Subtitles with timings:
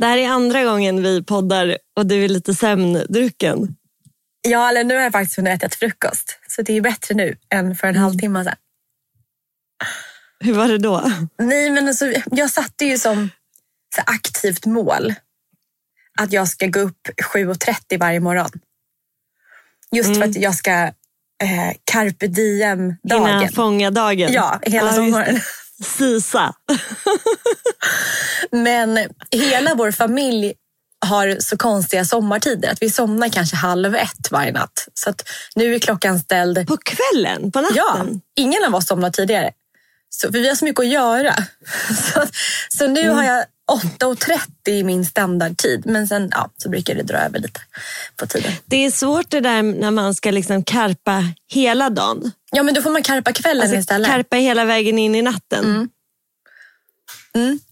[0.00, 3.76] Det här är andra gången vi poddar och du är lite sömndrucken.
[4.48, 6.38] Ja, eller nu har jag faktiskt hunnit äta frukost.
[6.48, 8.54] Så det är bättre nu än för en halvtimme sedan.
[10.40, 11.12] Hur var det då?
[11.38, 13.30] Nej, men alltså, jag satte ju som
[13.96, 15.14] så aktivt mål
[16.20, 18.50] att jag ska gå upp 7.30 varje morgon.
[19.92, 20.70] Just för att jag ska
[21.42, 23.38] eh, carpe diem-dagen.
[23.38, 24.32] Hinna fånga dagen?
[24.32, 25.40] Ja, hela Ja, sommaren.
[25.84, 26.54] Sisa.
[28.52, 28.98] Men
[29.30, 30.52] hela vår familj
[31.06, 34.88] har så konstiga sommartider att vi somnar kanske halv ett varje natt.
[34.94, 35.14] Så
[35.54, 36.66] nu är klockan ställd...
[36.68, 37.52] På kvällen?
[37.52, 37.76] På natten?
[37.76, 38.06] Ja,
[38.36, 39.50] ingen av oss somnar tidigare.
[40.08, 41.34] Så, för vi har så mycket att göra.
[42.12, 42.22] Så,
[42.68, 43.16] så nu Mm.
[43.16, 43.44] har jag
[44.00, 44.38] 8.30
[44.68, 45.82] i min standardtid.
[45.86, 47.60] Men sen ja, så brukar det dra över lite
[48.16, 48.52] på tiden.
[48.64, 52.32] Det är svårt det där när man ska liksom karpa hela dagen.
[52.52, 54.08] Ja, men då får man karpa kvällen Alltså, istället.
[54.10, 55.64] karpa hela vägen in i natten.
[55.64, 55.88] Mm.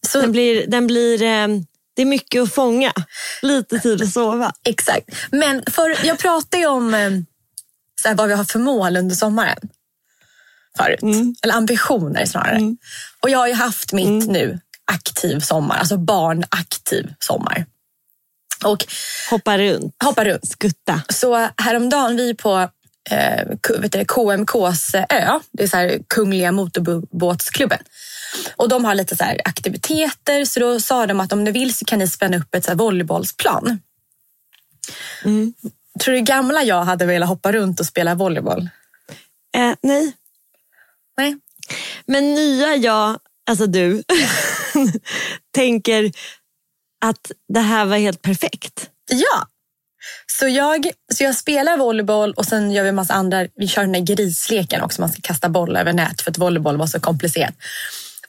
[0.06, 1.48] Så, Den blir, den blir, eh,
[1.96, 2.92] det är mycket att fånga.
[3.42, 4.52] Lite tid att sova.
[4.64, 5.10] Exakt.
[5.30, 7.10] Men för, jag pratade ju om eh,
[8.02, 9.58] så här, vad vi har för mål under sommaren.
[10.76, 11.02] Förut.
[11.02, 11.34] Mm.
[11.42, 12.76] Eller ambitioner snarare.
[13.20, 14.60] Och jag har ju haft mitt nu
[14.92, 15.76] aktiv sommar.
[15.76, 17.66] Alltså barnaktiv sommar.
[18.64, 18.86] Och
[19.30, 20.48] Hoppa runt, hoppa runt.
[20.50, 21.02] skutta.
[21.08, 22.70] Så häromdagen, vi på
[23.10, 23.44] eh,
[23.78, 25.38] vet du, KMKs ö.
[25.52, 27.78] Det är så här Kungliga motorbåtsklubben.
[28.56, 30.44] Och de har lite så aktiviteter.
[30.44, 32.74] Så då sa de att om ni vill så kan ni spänna upp ett så
[32.74, 33.80] volleybollsplan.
[36.00, 38.68] Tror du gamla jag hade velat hoppa runt och spela volleyboll?
[39.56, 40.12] Eh, nej,
[41.16, 41.36] Nej.
[42.06, 43.18] men nya jag,
[43.50, 44.02] alltså du,
[45.54, 46.12] tänker
[47.04, 48.90] att det här var helt perfekt.
[49.10, 49.48] Ja.
[50.26, 53.46] Så jag, så jag spelar volleyboll och sen gör vi en massa andra.
[53.54, 55.00] Vi kör den där grisleken också.
[55.00, 57.54] Man ska kasta boll över nät för att volleyboll var så komplicerat.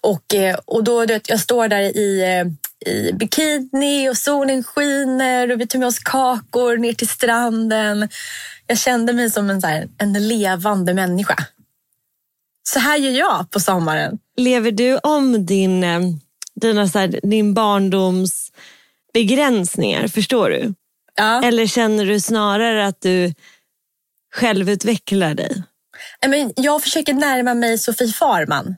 [0.01, 5.61] Och, eh, och då, jag står där i, eh, i bikini och solen skiner och
[5.61, 8.09] vi tar med oss kakor ner till stranden.
[8.67, 11.35] Jag kände mig som en, så här, en levande människa.
[12.63, 14.19] Så här gör jag på sommaren.
[14.37, 15.99] Lever du om din, eh,
[16.55, 18.51] dina, så här, din barndoms
[19.13, 20.07] begränsningar?
[20.07, 20.73] Förstår du?
[21.15, 21.43] Ja.
[21.43, 23.33] Eller känner du snarare att du
[24.35, 25.63] självutvecklar dig?
[26.27, 28.75] Men jag försöker närma mig Sofie Farman.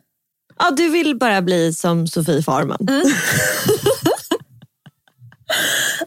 [0.64, 2.88] Ja, du vill bara bli som Sofie Farman.
[2.90, 3.04] Mm.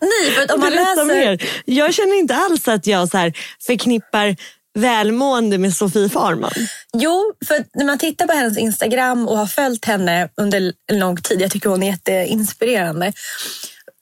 [0.00, 1.04] Nej, för att om man läser...
[1.04, 1.42] mer.
[1.64, 3.30] Jag känner inte alls att jag så
[3.66, 4.36] förknippar
[4.78, 6.52] välmående med Sofie Farman.
[6.96, 11.16] Jo, för när man tittar på hennes Instagram och har följt henne under en lång
[11.16, 13.12] tid, jag tycker hon är jätteinspirerande.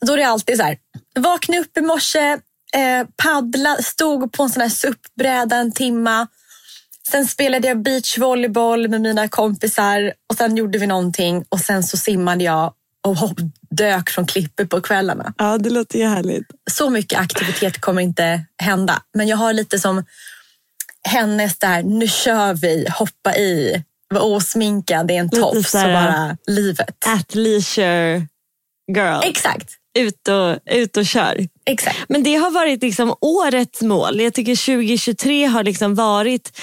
[0.07, 0.77] Då är det alltid så här,
[1.19, 2.39] vaknade upp i morse,
[2.75, 6.27] eh, paddla, stod på en sån här SUP-bräda en timma.
[7.11, 11.97] Sen spelade jag beachvolleyboll med mina kompisar och sen gjorde vi någonting och sen så
[11.97, 12.73] simmade jag
[13.07, 13.39] och hopp,
[13.71, 15.35] dök från klippor på kvällarna.
[15.39, 16.47] Ja, det låter ju härligt.
[16.71, 19.03] Så mycket aktivitet kommer inte hända.
[19.15, 20.05] Men jag har lite som
[21.09, 27.07] hennes där, nu kör vi, hoppa i, vara osminkad i en tofs och bara livet.
[27.07, 28.27] At leisure
[28.93, 29.21] girl.
[29.25, 31.49] Exakt, ut, och, ut och kör.
[31.67, 31.99] exakt.
[32.09, 34.21] Men det har varit liksom årets mål.
[34.21, 36.59] Jag tycker 2023 har liksom varit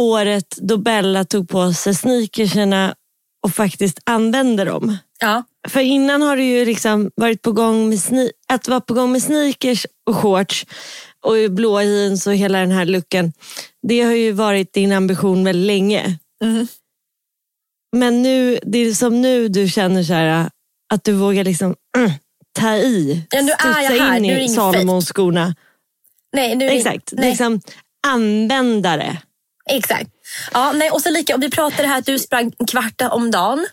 [0.00, 2.94] året då Bella tog på sig sneakersarna
[3.44, 4.96] och faktiskt använde dem.
[5.20, 8.94] Ja, För innan har du ju liksom varit på gång med sne- att vara på
[8.94, 10.66] gång med sneakers och shorts
[11.24, 13.32] och blå jeans och hela den här looken.
[13.88, 16.18] Det har ju varit din ambition väldigt länge.
[16.44, 16.66] Mhm.
[17.96, 20.50] Men nu, det är som nu du känner så här,
[20.92, 22.10] att du vågar liksom mm,
[22.58, 23.22] ta i.
[23.30, 24.16] Ja, nu är jag här.
[24.16, 25.54] in i Salomonskorna.
[26.32, 27.30] nej, nu är Exakt, Nej.
[27.30, 27.60] liksom
[28.06, 29.18] använda det.
[29.70, 30.10] Exakt.
[30.52, 33.30] Ja, nej, och så lika, och vi pratade här att du sprang en kvart om
[33.30, 33.66] dagen.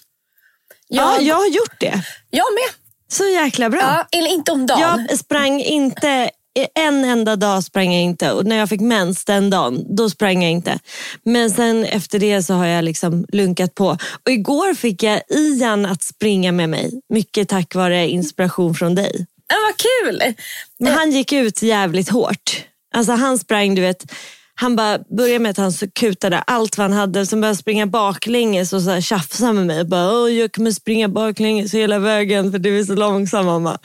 [0.87, 2.01] Ja, Jag, jag har gjort det.
[2.29, 2.69] jag med.
[3.11, 3.79] Så jäkla bra.
[3.81, 5.07] Ja, eller inte om dagen.
[5.09, 6.29] Jag sprang inte,
[6.75, 10.43] en enda dag sprang jag inte och när jag fick mens den dagen, då sprang
[10.43, 10.79] jag inte.
[11.23, 13.97] Men sen efter det så har jag liksom lunkat på.
[14.25, 17.01] Och igår fick jag Ian att springa med mig.
[17.13, 19.25] Mycket tack vare inspiration från dig.
[19.47, 20.33] Ja, vad kul!
[20.79, 22.63] Men han gick ut jävligt hårt.
[22.95, 24.11] Alltså han sprang, du vet,
[24.59, 27.25] han bara började med att han så kutade allt vad han hade.
[27.25, 29.85] Sen började han springa baklänges och så här tjafsa med mig.
[29.85, 33.77] Bara, Åh, jag kommer springa baklänges hela vägen för du är så långsam mamma.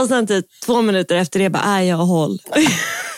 [0.00, 2.38] Och sen typ två minuter efter det bara, nej jag håll.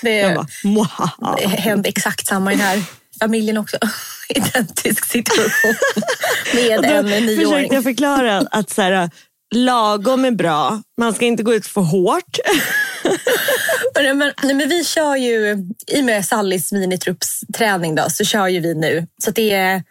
[0.03, 1.37] Det, bara, Mwahaha.
[1.41, 2.83] det hände exakt samma i den här
[3.21, 3.77] familjen också.
[4.29, 5.75] Identisk situation
[6.55, 7.73] med Och en försökte nioåring.
[7.73, 9.11] jag förklara att så här,
[9.53, 10.83] lagom är bra.
[10.99, 12.39] Man ska inte gå ut för hårt.
[13.95, 18.49] Men, men, nej, men vi kör ju, i och med Sallys minitruppsträning då, så kör
[18.49, 19.07] ju vi nu.
[19.25, 19.83] Så det är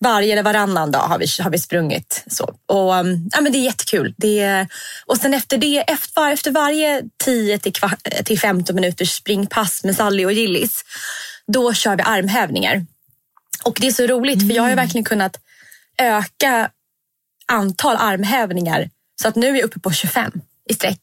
[0.00, 2.24] varje eller varannan dag har vi, har vi sprungit.
[2.26, 2.54] Så.
[2.66, 4.14] Och, um, ja, men det är jättekul.
[4.16, 4.68] Det är,
[5.06, 7.72] och sen efter det, efter, efter varje 10 till,
[8.24, 10.84] till 15 minuters springpass med Sally och Gillis,
[11.46, 12.86] då kör vi armhävningar.
[13.64, 15.36] Och det är så roligt för jag har ju verkligen kunnat
[15.98, 16.70] öka
[17.50, 18.90] antal armhävningar
[19.22, 20.32] så att nu är jag uppe på 25
[20.70, 21.00] i sträck.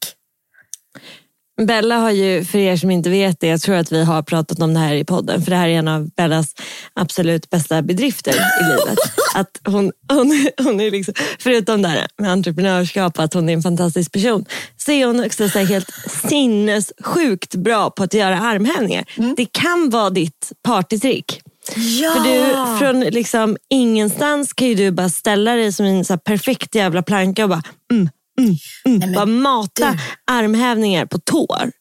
[1.61, 4.59] Bella har ju, för er som inte vet det, jag tror att vi har pratat
[4.59, 6.55] om det här i podden, för det här är en av Bellas
[6.93, 8.99] absolut bästa bedrifter i livet.
[9.35, 13.61] Att hon, hon, hon är liksom, förutom det här med entreprenörskap, att hon är en
[13.61, 14.45] fantastisk person,
[14.77, 15.89] så är hon också så helt
[16.29, 19.05] sinnessjukt bra på att göra armhävningar.
[19.37, 21.41] Det kan vara ditt partytrick.
[21.75, 22.11] Ja!
[22.13, 26.75] För du, från liksom ingenstans kan ju du bara ställa dig som en så perfekt
[26.75, 28.09] jävla planka och bara, mm,
[28.39, 28.55] mm,
[28.85, 29.97] mm, men bara mata du.
[30.33, 31.71] armhävningar på tår.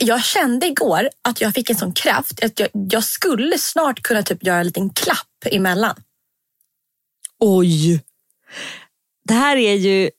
[0.00, 4.22] Jag kände igår att jag fick en sån kraft att jag, jag skulle snart kunna
[4.22, 5.96] typ göra en liten klapp emellan.
[7.40, 8.04] Oj!
[9.24, 10.10] Det här är ju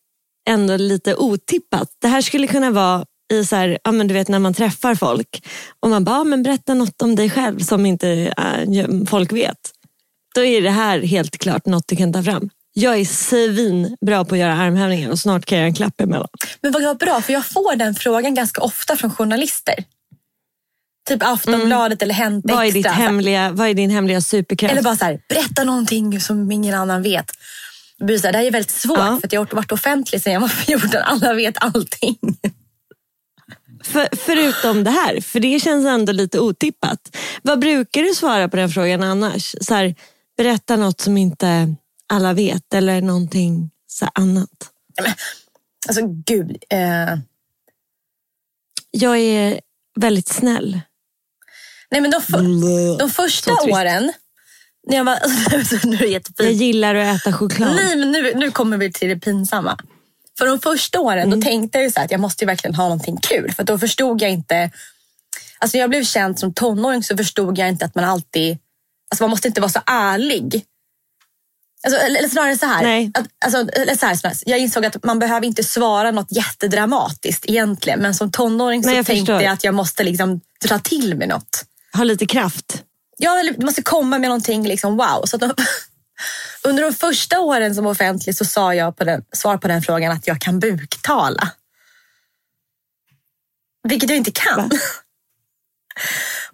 [0.49, 1.89] ändå lite otippat.
[2.01, 4.95] Det här skulle kunna vara i så här, ja, men du vet när man träffar
[4.95, 5.47] folk
[5.79, 9.71] och man bara, ja, men berätta något om dig själv som inte äh, folk vet.
[10.35, 12.49] Då är det här helt klart något du kan ta fram.
[12.73, 16.27] Jag är svinbra på att göra armhävningar och snart kan jag göra en klapp emellan.
[16.61, 19.75] Men vad bra, för jag får den frågan ganska ofta från journalister.
[21.09, 22.91] Typ Aftonbladet eller Hänt Vad är, ditt Extra.
[23.03, 24.71] hemliga, vad är din hemliga superkraft?
[24.71, 27.31] Eller bara så här, berätta någonting som ingen annan vet.
[27.97, 29.17] Det, här, är väldigt svårt Ja.
[29.21, 31.01] för att jag har varit offentlig sedan jag var 14.
[31.01, 32.17] Alla vet allting.
[33.91, 37.15] För, förutom det här, för det känns ändå lite otippat.
[37.41, 39.55] Vad brukar du svara på den frågan annars?
[39.61, 39.95] Så här,
[40.37, 41.75] berätta något som inte
[42.07, 44.49] alla vet eller någonting så annat.
[45.87, 46.57] Alltså gud.
[46.69, 47.17] Eh,
[48.91, 49.59] Jag är
[49.95, 50.81] väldigt snäll.
[51.91, 54.13] nej men de, för, de första åren,
[54.87, 55.19] när jag var,
[55.87, 57.75] nu är det Jag gillar att äta choklad.
[57.75, 59.77] Nej, men nu, nu kommer vi till det pinsamma.
[60.39, 61.39] För de första åren Mm.
[61.39, 63.53] då tänkte jag så här att jag måste ju verkligen ha någonting kul.
[63.53, 64.71] För då förstod jag inte...
[65.59, 68.57] Alltså jag blev känd som tonåring så förstod jag inte att man alltid...
[69.11, 70.65] Alltså man måste inte vara så ärlig.
[71.83, 72.83] Alltså, eller snarare så här.
[72.83, 73.11] Nej.
[73.13, 74.33] Att, alltså, eller så här, här.
[74.45, 77.99] Jag insåg att man behöver inte svara något jättedramatiskt egentligen.
[77.99, 79.41] Men som tonåring så jag tänkte förstår.
[79.41, 81.65] jag att jag måste liksom dra till med något.
[81.93, 82.83] Ha lite kraft.
[83.17, 85.25] Ja, eller du måste komma med någonting liksom wow.
[85.25, 85.53] Så att de,
[86.63, 90.11] under de första åren som offentlig så sa jag på den, svar på den frågan
[90.11, 91.51] att jag kan buktala.
[93.83, 94.71] Vilket jag inte kan.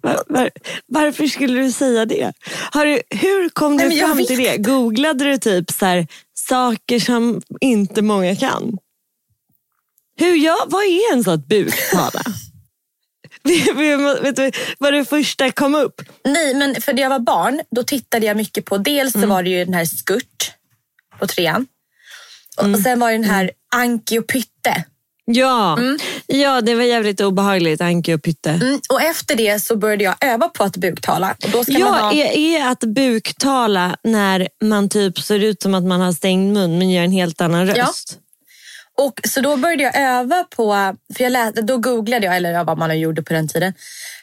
[0.00, 0.50] Var, var,
[0.86, 2.32] varför skulle du säga det?
[2.72, 4.56] Du, hur kom du Nej, fram till det?
[4.56, 8.78] Googlade du typ så här, saker som inte många kan?
[10.18, 12.22] Hur jag, vad är en sån buktala?
[14.22, 16.02] Vet du vad det första kom upp?
[16.24, 19.42] Nej, men för när jag var barn då tittade jag mycket på, dels så var
[19.42, 20.52] det ju den här Skurt
[21.18, 21.66] på trean.
[22.56, 24.84] Och, och sen var det den här Anki och Pytte.
[25.28, 25.78] Ja,
[26.26, 28.50] ja det var jävligt obehagligt, Anki och Pytte.
[28.50, 31.36] Mm, och efter det så började jag öva på att buktala.
[31.44, 32.12] Och då ska man Ja, ha...
[32.12, 36.78] är, är att buktala när man typ ser ut som att man har stängd mun
[36.78, 37.74] men gör en helt annan Ja.
[39.02, 42.78] Och så då började jag öva på, för jag läste, då googlade jag, eller vad
[42.78, 43.74] man gjorde på den tiden,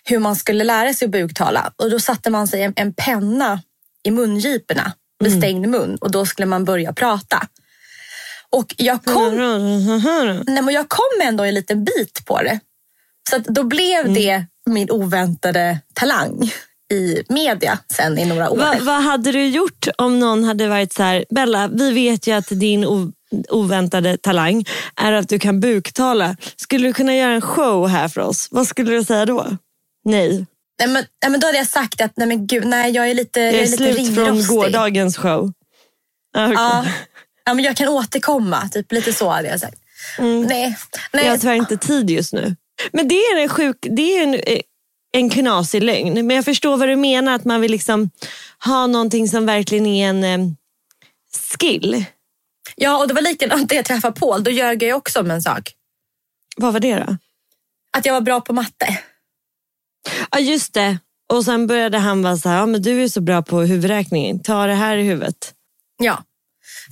[0.04, 1.74] hur man skulle lära sig att buktala.
[1.76, 3.62] Och då satte man sig en, en penna
[4.04, 5.42] i mungiporna med Mm.
[5.42, 7.48] stängd mun och då skulle man börja prata.
[8.50, 9.36] Och jag kom,
[10.48, 12.60] nej, men jag kom ändå en liten bit på det.
[13.30, 14.14] Så då blev Mm.
[14.14, 16.52] det min oväntade talang
[16.94, 18.58] i media sen i några år.
[18.58, 22.32] Va, vad hade du gjort om någon hade varit så här, Bella, vi vet ju
[22.32, 22.86] att din
[23.50, 26.36] oväntade talang är att du kan buktala.
[26.56, 28.48] Skulle du kunna göra en show här för oss?
[28.52, 29.58] Vad skulle du säga då?
[30.06, 30.46] Nej,
[30.80, 33.14] Nej, men, nej, men då hade jag sagt att nej, men gud, nej, jag är
[33.14, 35.52] lite, det jag är är lite slut från gårdagens show.
[36.36, 36.56] Ah, okej.
[36.58, 36.86] Ja.
[37.46, 38.70] ja, men jag kan återkomma.
[38.70, 39.78] Typ lite så hade jag sagt.
[40.20, 40.78] Nej,
[41.14, 41.26] nej.
[41.26, 42.56] Jag har tyvärr inte tid just nu.
[42.92, 44.60] Men det är en sjuk, det är en, eh,
[45.14, 46.28] en knasig lögn.
[46.28, 48.10] Men jag förstår vad du menar, att man vill liksom
[48.66, 50.50] ha någonting som verkligen är en eh,
[51.60, 52.06] skill.
[52.76, 54.44] Ja, och det var likadant när jag träffade Paul.
[54.44, 55.74] Då ljög jag också om en sak.
[56.58, 57.18] Vad var det då?
[57.98, 59.00] Att jag var bra på matte.
[60.32, 60.98] Ja just det.
[61.30, 64.40] Och sen började han vara så här, ja, men du är så bra på huvudräkning.
[64.40, 65.54] Ta det här i huvudet.
[65.98, 66.24] Ja.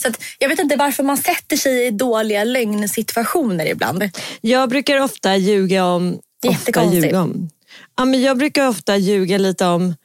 [0.02, 4.10] Så att, jag vet inte varför man sätter sig i dåliga lögnsituationer ibland.
[4.42, 6.20] Jag brukar ofta ljuga om...
[6.48, 7.50] Ofta ljuga om.
[7.98, 9.96] Ja, men jag brukar ofta ljuga lite om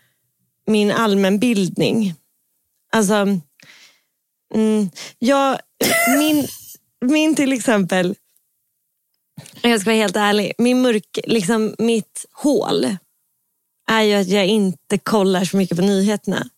[0.67, 2.15] min allmänbildning.
[2.93, 3.27] Alltså,
[4.55, 5.59] mm, jag,
[6.19, 6.49] min,
[7.01, 8.15] min till exempel,
[9.63, 12.97] jag ska vara helt ärlig, min mörk, liksom mitt hål
[13.91, 16.49] är ju att jag inte kollar så mycket på nyheterna.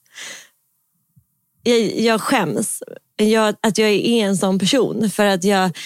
[1.63, 2.83] Jag, jag skäms
[3.17, 5.77] jag, att jag är en sån person för att jag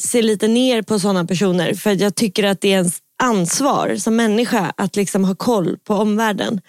[0.00, 3.96] ser lite ner på såna personer för att jag tycker att det är ens ansvar
[3.96, 6.60] som människa att liksom ha koll på omvärlden.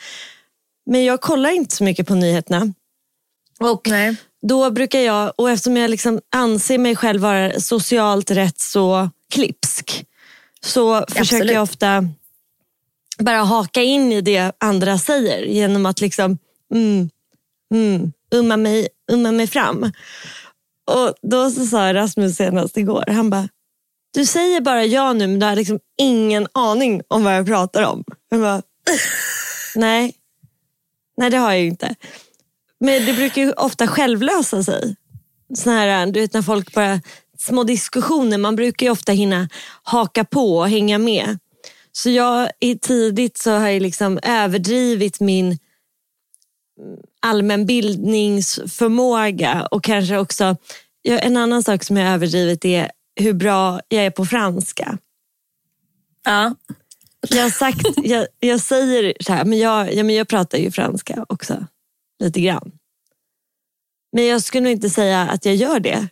[0.85, 2.73] Men jag kollar inte så mycket på nyheterna.
[3.59, 8.59] Och Nej då brukar jag, och eftersom jag liksom anser mig själv vara socialt rätt
[8.59, 10.05] så klipsk,
[10.61, 11.53] så försöker Absolut.
[11.53, 12.05] jag ofta
[13.19, 16.37] bara haka in i det andra säger genom att liksom
[16.73, 17.09] mm,
[17.73, 19.91] mm, umma, mig, umma mig fram.
[20.87, 23.49] Och då så sa Rasmus senast igår, han bara,
[24.13, 27.83] du säger bara ja nu men du har liksom ingen aning om vad jag pratar
[27.83, 28.03] om.
[28.29, 28.61] Jag bara,
[29.75, 30.15] nej,
[31.17, 31.95] nej det har jag ju inte.
[32.79, 34.95] Men det brukar ju ofta självlösa sig.
[35.55, 37.01] Sån här, du vet när folk bara,
[37.37, 39.49] små diskussioner, man brukar ju ofta hinna
[39.83, 41.39] haka på och hänga med.
[41.91, 42.49] Så jag
[42.81, 45.57] tidigt så har jag liksom överdrivit min
[47.19, 50.55] allmänbildningsförmåga och kanske också,
[51.03, 54.97] en annan sak som jag överdrivit är hur bra jag är på franska.
[56.25, 56.55] Ja.
[57.29, 61.25] Jag, sagt, jag, jag säger så här, men jag, ja, men jag pratar ju franska
[61.29, 61.65] också,
[62.19, 62.71] lite grann.
[64.15, 66.07] Men jag skulle nog inte säga att jag gör det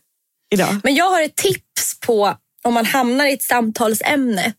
[0.53, 0.79] idag.
[0.83, 4.53] Men jag har ett tips på om man hamnar i ett samtalsämne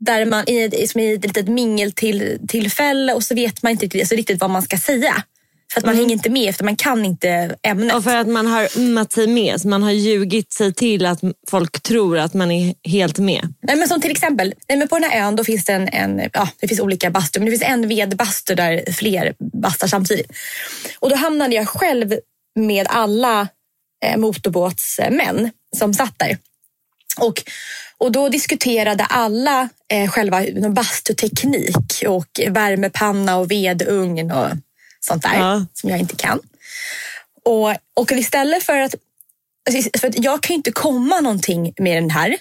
[0.00, 4.00] där man i ett, som i ett litet mingeltillfälle och så vet man inte riktigt,
[4.02, 5.24] alltså riktigt vad man ska säga.
[5.72, 7.94] För att man hänger inte med efter man kan inte ämnet.
[7.96, 11.20] Och för att man har ummat sig med, så man har ljugit sig till att
[11.48, 13.54] folk tror att man är helt med.
[13.62, 15.88] Nej, men som till exempel, nej, men på den här ön då finns det en,
[15.88, 20.32] en ja, det finns olika bastur, men det finns en vedbastu där fler bastar samtidigt.
[20.98, 22.14] Och då hamnade jag själv
[22.54, 23.48] med alla
[24.04, 26.38] eh, motorbåtsmän som satt där.
[27.20, 27.42] Och,
[27.98, 34.48] och då diskuterade alla eh, själva bastuteknik och värmepanna och vedugn och
[35.00, 35.66] sånt där Ja.
[35.72, 36.40] som jag inte kan.
[37.44, 38.94] Och, och istället för att
[40.00, 42.36] för att jag kan ju inte komma någonting med den här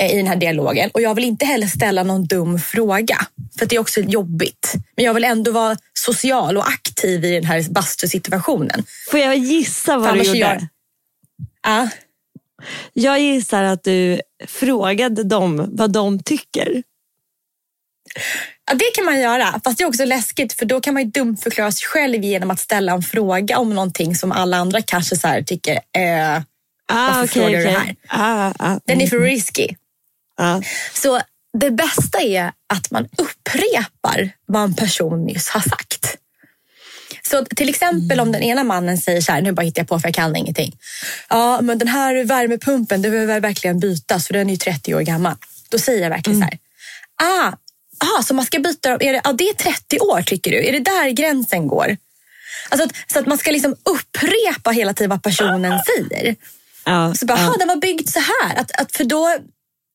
[0.00, 3.26] eh, i den här dialogen och jag vill inte heller ställa någon dum fråga
[3.58, 4.72] för det är också jobbigt.
[4.96, 8.84] Men jag vill ändå vara social och aktiv i den här bastusituationen.
[9.10, 10.38] Får jag gissa vad Fan, du gjorde?
[10.38, 10.68] gör-
[11.62, 11.88] Ja,
[12.92, 16.82] Jag gissar att du frågade dem vad de tycker.
[18.66, 19.60] Ja, det kan man göra.
[19.64, 22.60] Fast det är också läskigt för då kan man ju dumförklara sig själv genom att
[22.60, 26.42] ställa en fråga om någonting som alla andra kanske så tycker eh,
[26.86, 27.96] Ah, Varför okej, frågar du det här?
[28.08, 29.68] Ah, ah, den är mm, för risky.
[30.36, 30.62] ah.
[30.94, 31.20] Så
[31.58, 36.16] det bästa är att man upprepar vad en person nyss har sagt.
[37.22, 40.00] Så till exempel om den ena mannen säger så här, nu bara hittar jag på
[40.00, 40.78] för jag kan ingenting.
[41.28, 45.00] Ja, men den här värmepumpen, det behöver verkligen bytas för den är ju 30 år
[45.00, 45.34] gammal.
[45.70, 46.48] Då säger jag verkligen mm.
[46.48, 46.56] så
[47.24, 47.52] här, ah,
[48.00, 50.68] aha, så man ska byta, är det, ja, det är 30 år tycker du?
[50.68, 51.96] Är det där gränsen går?
[52.68, 56.36] Alltså, så att man ska liksom upprepa hela tiden vad personen säger.
[56.84, 57.54] Ja, så bara, ja.
[57.58, 58.56] den var byggd så här.
[58.56, 59.36] Att, att för då,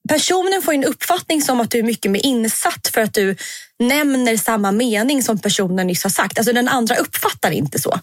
[0.09, 3.35] personen får en uppfattning som att du är mycket mer insatt för att du
[3.79, 6.37] nämner samma mening som personen nyss har sagt.
[6.37, 7.99] Alltså den andra uppfattar inte så.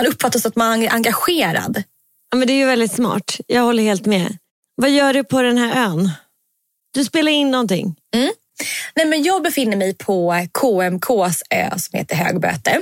[0.00, 1.82] Man uppfattar så att man är engagerad.
[2.30, 3.40] Ja, men det är ju väldigt smart.
[3.46, 4.38] Jag håller helt med.
[4.74, 6.10] Vad gör du på den här ön?
[6.90, 7.96] Du spelar in någonting.
[8.14, 8.30] Mm.
[8.94, 12.80] Nej, men jag befinner mig på KMKs ö som heter Högböte.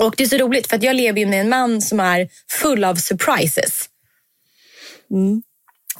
[0.00, 2.84] Och Det är så roligt för att jag lever med en man som är full
[2.84, 3.88] av surprises.
[5.10, 5.42] Mm.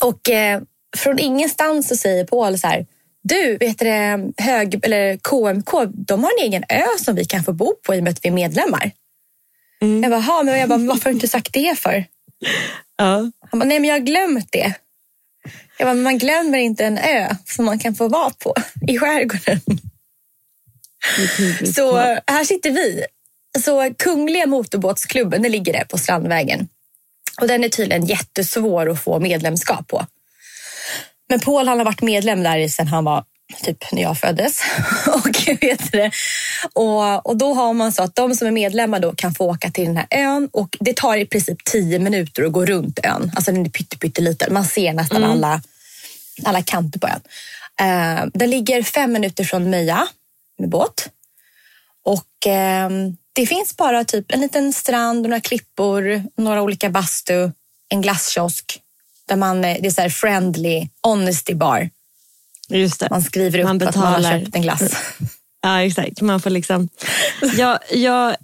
[0.00, 0.62] Och eh,
[0.96, 2.86] från ingenstans så säger Paul så här,
[3.22, 7.52] du, vet det, hög, eller KMK, de har en egen ö som vi kan få
[7.52, 8.90] bo på i och med att vi är medlemmar.
[9.80, 10.02] Mm.
[10.02, 12.04] Jag bara, men jag bara, varför har du inte sagt det för?
[12.96, 13.30] Ja.
[13.50, 14.74] Han bara, nej men jag har glömt det.
[15.80, 18.54] Jag bara, man glömmer inte en ö som man kan få vara på
[18.86, 19.60] i skärgården.
[21.74, 21.96] Så
[22.26, 23.04] här sitter vi.
[23.58, 26.68] Så Kungliga motorbåtsklubben, den ligger där på Strandvägen.
[27.40, 30.06] Och den är tydligen jättesvår att få medlemskap på.
[31.28, 33.24] Men Paul han har varit medlem där sedan han var
[33.62, 34.62] typ när jag föddes.
[35.06, 36.10] och, vet det.
[36.72, 39.70] Och, och då har man så att de som är medlemmar då kan få åka
[39.70, 43.32] till den här ön och det tar i princip tio minuter att gå runt ön.
[43.34, 44.54] Alltså den är pytteliten.
[44.54, 45.30] Man ser nästan mm.
[45.30, 45.62] alla,
[46.44, 47.20] alla kanter på ön.
[47.82, 50.08] Uh, den ligger fem minuter från Möja
[50.58, 51.08] med båt.
[52.04, 57.50] Och uh, det finns bara typ en liten strand, några klippor, några olika bastu,
[57.88, 58.80] en glasskiosk
[59.28, 61.90] där man, det är så här friendly honesty bar.
[62.68, 63.10] Just det.
[63.10, 64.06] Man skriver upp man betalar.
[64.06, 64.94] att man har köpt en glass.
[65.62, 66.20] Ja, exakt.
[66.20, 66.88] Man får liksom...
[67.56, 68.36] Ja, ja,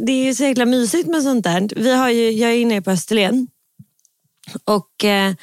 [0.00, 1.68] det är ju så jäkla mysigt med sånt där.
[1.76, 3.48] Vi har ju, jag är inne på Österlen
[4.64, 5.34] och eh,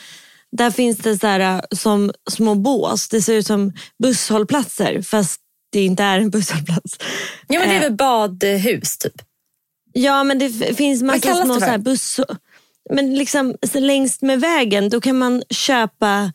[0.57, 3.09] där finns det så här, eh, som små bås.
[3.09, 5.41] Det ser ut som busshållplatser fast
[5.71, 6.97] det inte är en busshållplats.
[7.47, 9.21] Ja, men det är väl badhus typ?
[9.93, 12.19] Ja, men det finns massa små så här buss...
[12.89, 16.31] Men liksom längst med vägen då kan man köpa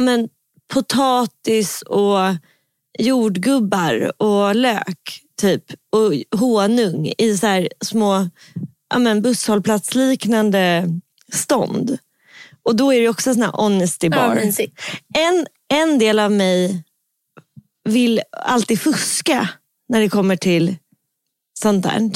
[0.00, 0.28] men,
[0.72, 2.18] potatis och
[2.98, 8.28] jordgubbar och lök typ och honung i så här små
[8.96, 10.84] men, busshållplatsliknande
[11.32, 11.98] stånd.
[12.62, 14.40] Och då är det också sån här honesty bar.
[14.58, 14.66] Ja,
[15.14, 16.84] en, en del av mig
[17.84, 19.48] vill alltid fuska
[19.88, 20.76] när det kommer till
[21.58, 22.10] sånt där.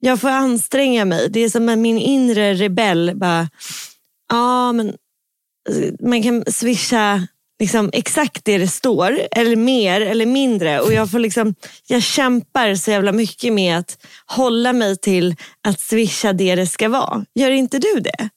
[0.00, 1.28] Jag får anstränga mig.
[1.30, 3.48] Det är som att min inre rebell bara,
[4.28, 4.96] ja men
[6.00, 7.26] man kan swisha
[7.58, 10.80] liksom exakt det det står, eller mer eller mindre.
[10.80, 11.54] Och jag, får liksom,
[11.86, 16.88] jag kämpar så jävla mycket med att hålla mig till att swisha det det ska
[16.88, 17.24] vara.
[17.34, 18.28] Gör inte du det?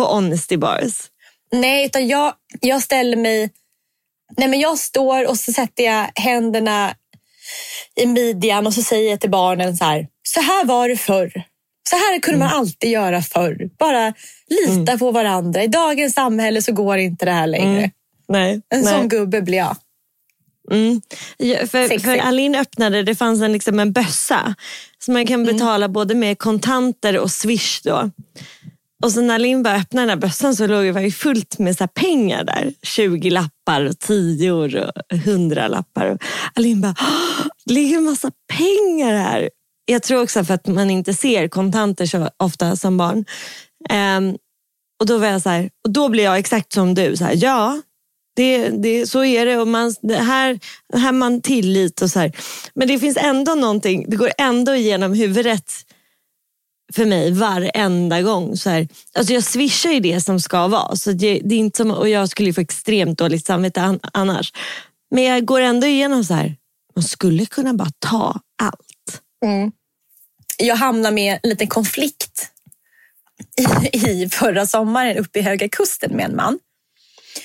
[0.00, 1.10] På Honesty Bars?
[1.52, 3.50] Nej, utan jag, jag ställer mig
[4.36, 6.94] Nej, men jag står och så sätter jag händerna
[7.96, 10.06] i midjan och så säger jag till barnen så här.
[10.22, 11.32] Så här var det förr.
[11.90, 12.48] Så här kunde mm.
[12.48, 13.70] man alltid göra förr.
[13.78, 14.14] Bara
[14.48, 14.98] lita mm.
[14.98, 15.64] på varandra.
[15.64, 17.78] I dagens samhälle så går inte det här längre.
[17.78, 17.90] Mm.
[18.28, 18.94] Nej, en nej.
[18.94, 19.76] sån gubbe blir jag.
[20.70, 21.00] Mm.
[21.36, 24.54] Ja, för, för Alin öppnade, det fanns en, liksom en bössa.
[24.98, 25.56] Så man kan mm.
[25.56, 27.80] betala både med kontanter och swish.
[27.84, 28.10] Då.
[29.02, 31.76] Och så när Linn öppnade den här bössan så låg det var ju fullt med
[31.76, 32.72] så pengar där.
[32.82, 34.70] 20 lappar, och 10 och
[35.12, 36.06] 100 lappar.
[36.06, 36.18] Och
[36.54, 36.94] Alin bara,
[37.64, 39.50] det ligger en massa pengar här.
[39.84, 43.24] Jag tror också för att man inte ser kontanter så ofta som barn.
[43.90, 44.36] Um,
[45.00, 47.16] och då var jag så här, och då blir jag exakt som du.
[47.16, 47.80] Så här, ja,
[48.36, 49.58] det, det, så är det.
[49.58, 50.58] Och man, det här,
[50.94, 52.32] här man tillit och så här.
[52.74, 55.72] Men det finns ändå någonting, det går ändå igenom huvudet
[56.94, 58.56] för mig varenda gång.
[58.56, 60.96] Så här, alltså jag swishar ju det som ska vara.
[60.96, 64.52] Så det, det är inte som, och jag skulle få extremt dåligt samvete annars.
[65.10, 66.56] Men jag går ändå igenom så här,
[66.96, 69.22] man skulle kunna bara ta allt.
[69.44, 69.72] Mm.
[70.58, 72.50] Jag hamnade med en liten konflikt
[73.92, 76.58] i, i förra sommaren uppe i Höga Kusten med en man.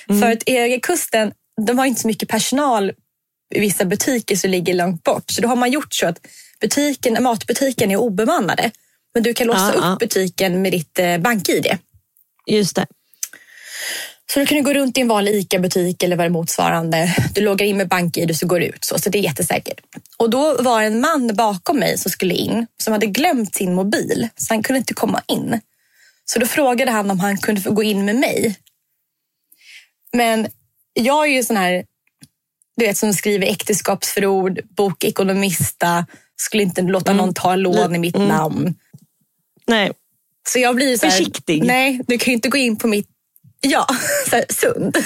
[0.09, 0.21] Mm.
[0.21, 1.31] För att i Höga Kusten,
[1.61, 2.91] de har inte så mycket personal
[3.55, 5.31] i vissa butiker som ligger långt bort.
[5.31, 6.27] Så då har man gjort så att
[6.61, 8.71] butiken, matbutiken är obemannade.
[9.15, 11.77] Men du kan låsa ja, upp butiken med ditt eh, bank-id.
[12.47, 12.85] Just det.
[14.33, 17.15] Så du kan gå runt i en vanlig ICA-butik eller vad det motsvarande.
[17.33, 18.83] Du loggar in med bank-id och så går du ut.
[18.83, 19.81] Så, så det är jättesäkert.
[20.17, 23.75] Och då var det en man bakom mig som skulle in som hade glömt sin
[23.75, 24.29] mobil.
[24.35, 25.61] Så han kunde inte komma in.
[26.25, 28.55] Så då frågade han om han kunde få gå in med mig.
[30.13, 30.47] Men
[30.93, 31.85] jag är ju sån här,
[32.77, 38.17] du vet som skriver äktenskapsförord, bok Ekonomista, Skulle inte låta någon ta lån i mitt
[38.17, 38.75] namn.
[39.67, 39.91] Nej,
[40.47, 41.63] Så jag blir så här, Försiktig.
[41.63, 43.07] Nej, du kan ju inte gå in på mitt...
[43.61, 43.87] Ja,
[44.29, 44.97] så här, sund.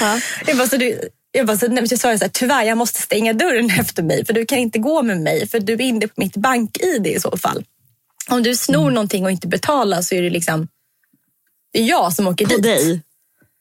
[0.00, 0.20] Ja.
[0.46, 1.00] Jag bara, så du,
[1.32, 4.24] jag bara, så, så sa jag så här, tyvärr jag måste stänga dörren efter mig
[4.26, 7.20] för du kan inte gå med mig för du är inne på mitt bank-id i
[7.20, 7.64] så fall.
[8.28, 8.94] Om du snor Mm.
[8.94, 10.68] någonting och inte betalar så är det liksom
[11.72, 12.62] det är jag som åker på dit.
[12.62, 13.00] dig.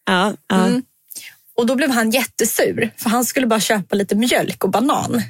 [0.05, 0.65] Ja, ja.
[0.65, 0.83] Mm.
[1.57, 5.21] Och då blev han jättesur för han skulle bara köpa lite mjölk och banan.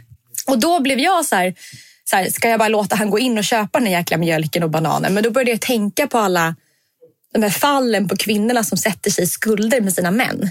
[0.48, 1.56] Och då blev jag så här,
[2.10, 4.70] så här, ska jag bara låta han gå in och köpa den jäkla mjölken och
[4.70, 5.14] bananen?
[5.14, 6.56] Men då började jag tänka på alla
[7.34, 10.50] de här fallen på kvinnorna som sätter sig i skulder med sina män.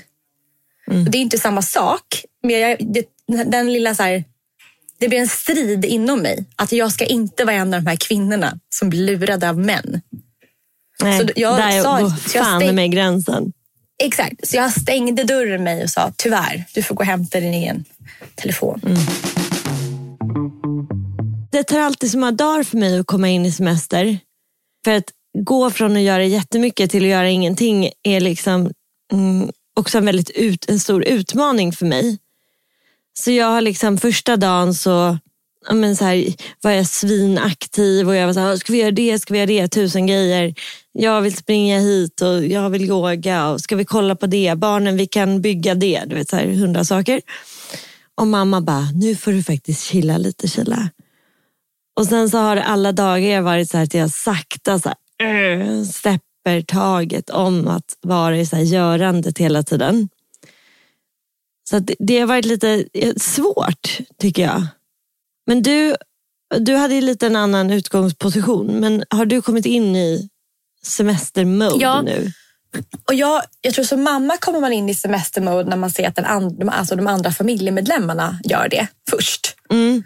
[0.86, 3.04] Och det är inte samma sak, men jag, det,
[3.46, 4.24] den lilla så här,
[4.98, 6.44] det blir en strid inom mig.
[6.56, 10.00] Att jag ska inte vara en av de här kvinnorna som blir lurade av män.
[11.02, 13.52] Nej, Så jag där sa- går så jag fan stäng- med gränsen.
[14.02, 17.54] Exakt, så jag stängde dörren mig och sa tyvärr, du får gå och hämta din
[17.54, 17.84] egen
[18.34, 18.80] telefon.
[21.56, 24.18] Det tar alltid så många dagar för mig att komma in i semester.
[24.84, 28.70] För att gå från att göra jättemycket till att göra ingenting är liksom
[29.12, 32.18] mm, också en väldigt ut, en stor utmaning för mig.
[33.18, 35.18] Så jag har liksom första dagen så,
[35.68, 38.78] ja, men så här, var jag svinaktiv och jag var så här, ah, ska vi
[38.78, 40.54] göra det, ska vi göra det, tusen grejer.
[40.92, 44.96] Jag vill springa hit och jag vill yoga och ska vi kolla på det, barnen
[44.96, 47.20] vi kan bygga det, du vet så här hundra saker.
[48.14, 50.90] Och mamma bara, nu får du faktiskt chilla lite chilla.
[51.96, 55.60] Och sen så har det alla dagar varit så här att jag sakta så här,
[55.60, 60.08] äh, släpper taget om att vara i så här görandet hela tiden.
[61.70, 64.66] Så det, det har varit lite eh, svårt tycker jag.
[65.46, 65.96] Men du,
[66.58, 68.66] du hade ju lite en annan utgångsposition.
[68.66, 70.28] Men har du kommit in i
[70.82, 72.02] semestermode Ja.
[72.02, 72.32] nu?
[73.08, 76.16] Och jag, jag tror som mamma kommer man in i semestermode när man ser att
[76.16, 79.56] den and, de, alltså de andra familjemedlemmarna gör det först.
[79.70, 80.04] Mm.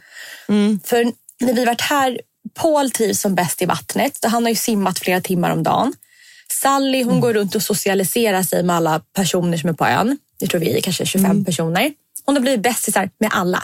[0.49, 0.81] Mm.
[0.85, 2.21] För när vi varit här,
[2.55, 4.19] Paul trivs som bäst i vattnet.
[4.21, 5.93] Så Han har ju simmat flera timmar om dagen.
[6.53, 10.19] Sally hon går runt och socialiserar sig med alla personer som är på ön.
[10.39, 11.93] Jag tror vi är kanske 25 personer.
[12.25, 13.63] Hon har blivit bästisar med alla.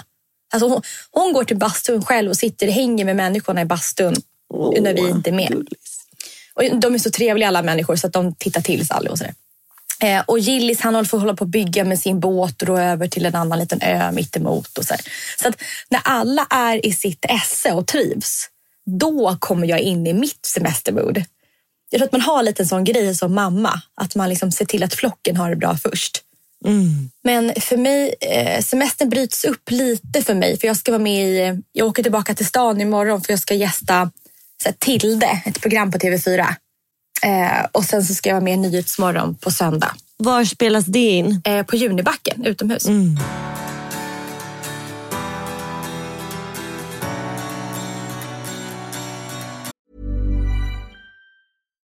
[0.53, 4.15] Alltså hon, hon går till bastun själv och sitter och hänger med människorna i bastun
[4.81, 5.67] när vi inte är med.
[6.55, 9.35] Och de är så trevliga alla människor så att de tittar till Sally och sådär.
[10.03, 13.09] Eh, och Gillis han håller håller på att bygga med sin båt och då över
[13.09, 14.79] till en annan liten ö mittemot.
[14.79, 15.01] Och så här.
[15.43, 18.49] så att när alla är i sitt esse och trivs,
[18.87, 21.25] då kommer jag in i mitt semestermood.
[21.91, 24.65] Jag tror att man har lite en sån grej som mamma, att man liksom ser
[24.65, 26.23] till att flocken har det bra först.
[26.65, 27.11] Mm.
[27.25, 30.59] Men för mig, eh, semestern bryts upp lite för mig.
[30.59, 33.55] För jag ska vara med i, jag åker tillbaka till stan imorgon för jag ska
[33.55, 34.11] gästa
[34.63, 36.47] så här, Tilde, ett program på TV4.
[37.23, 39.91] Eh, och sen så ska jag vara med i Nyhetsmorgon på söndag.
[40.17, 41.43] Var spelas det in?
[41.45, 42.87] Eh, på Junibacken utomhus.
[42.87, 43.19] Mm.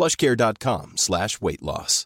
[0.00, 2.04] plushcare.com slash weight loss.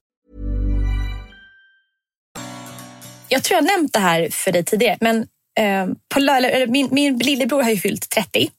[3.29, 5.17] Jag tror jag nämnt det här för dig tidigare, men
[5.59, 8.51] eh, på lö- min, min lillebror har ju fyllt 30.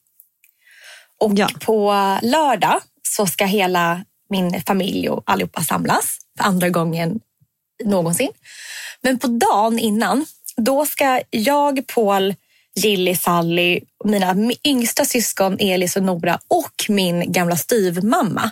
[1.22, 1.50] Och Ja.
[1.60, 7.20] på lördag så ska hela min familj och allihopa samlas för andra gången
[7.84, 8.30] någonsin.
[9.02, 10.26] Men på dagen innan,
[10.58, 12.36] då ska jag, Paul,
[12.76, 18.52] Gilly, Sally, mina mi- yngsta syskon Elis och Nora och min gamla styvmamma.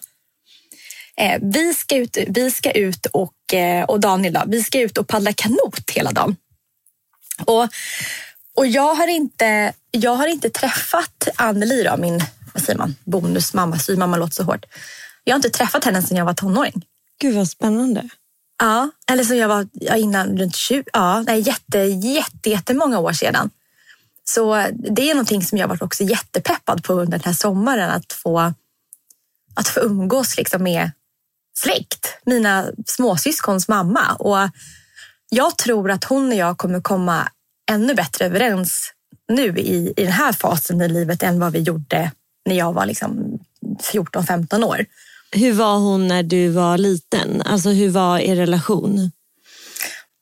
[1.17, 4.97] Eh, vi, ska ut, vi ska ut och, eh, och Daniel då, vi ska ut
[4.97, 6.35] och paddla kanot hela dagen.
[7.45, 7.67] Och,
[8.55, 12.23] och jag, har inte, jag har inte träffat Anneli, då, min
[12.53, 14.65] vad säger man, bonusmamma, styvmamma låter så hårt.
[15.23, 16.85] Jag har inte träffat henne sedan jag var tonåring.
[17.19, 18.09] Gud vad spännande.
[18.59, 23.13] Ja, eller så jag var ja, innan runt 20, ja, nej, jätte, jätte, jättemånga år
[23.13, 23.49] sedan.
[24.23, 28.13] Så det är någonting som jag varit också jättepeppad på under den här sommaren, att
[28.13, 28.53] få,
[29.53, 30.91] att få umgås liksom med
[31.57, 34.15] släkt, mina småsyskons mamma.
[34.19, 34.49] Och
[35.29, 37.27] jag tror att hon och jag kommer komma
[37.71, 38.93] ännu bättre överens
[39.31, 42.11] nu i, i den här fasen i livet än vad vi gjorde
[42.45, 43.39] när jag var liksom
[43.93, 44.85] 14-15 år.
[45.31, 47.41] Hur var hon när du var liten?
[47.41, 49.11] Alltså hur var er relation?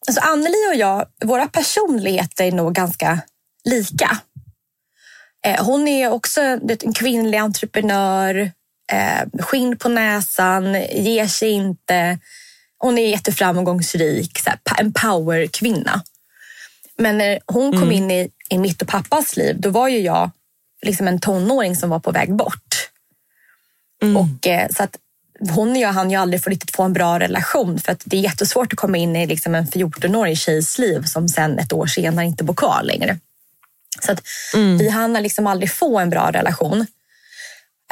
[0.08, 3.20] Alltså Anneli och jag, våra personligheter är nog ganska
[3.64, 4.18] lika.
[5.46, 8.52] Eh, Hon är också en kvinnlig entreprenör,
[8.92, 12.20] eh, skinn på näsan, ger sig inte.
[12.78, 16.04] Hon är jätteframgångsrik, så en powerkvinna.
[16.98, 20.30] Men när hon kom in i, i mitt och pappas liv, då var ju jag
[20.82, 22.90] liksom en tonåring som var på väg bort.
[24.18, 24.98] Och, eh, så att
[25.56, 28.18] hon och jag hann ju aldrig få riktigt få en bra relation för att det
[28.18, 31.88] är jättesvårt att komma in i liksom en 14-årig tjejs liv som sen ett år
[31.88, 33.20] senare inte bor kvar längre.
[34.02, 34.24] Så att
[34.80, 36.86] vi hann liksom aldrig få en bra relation.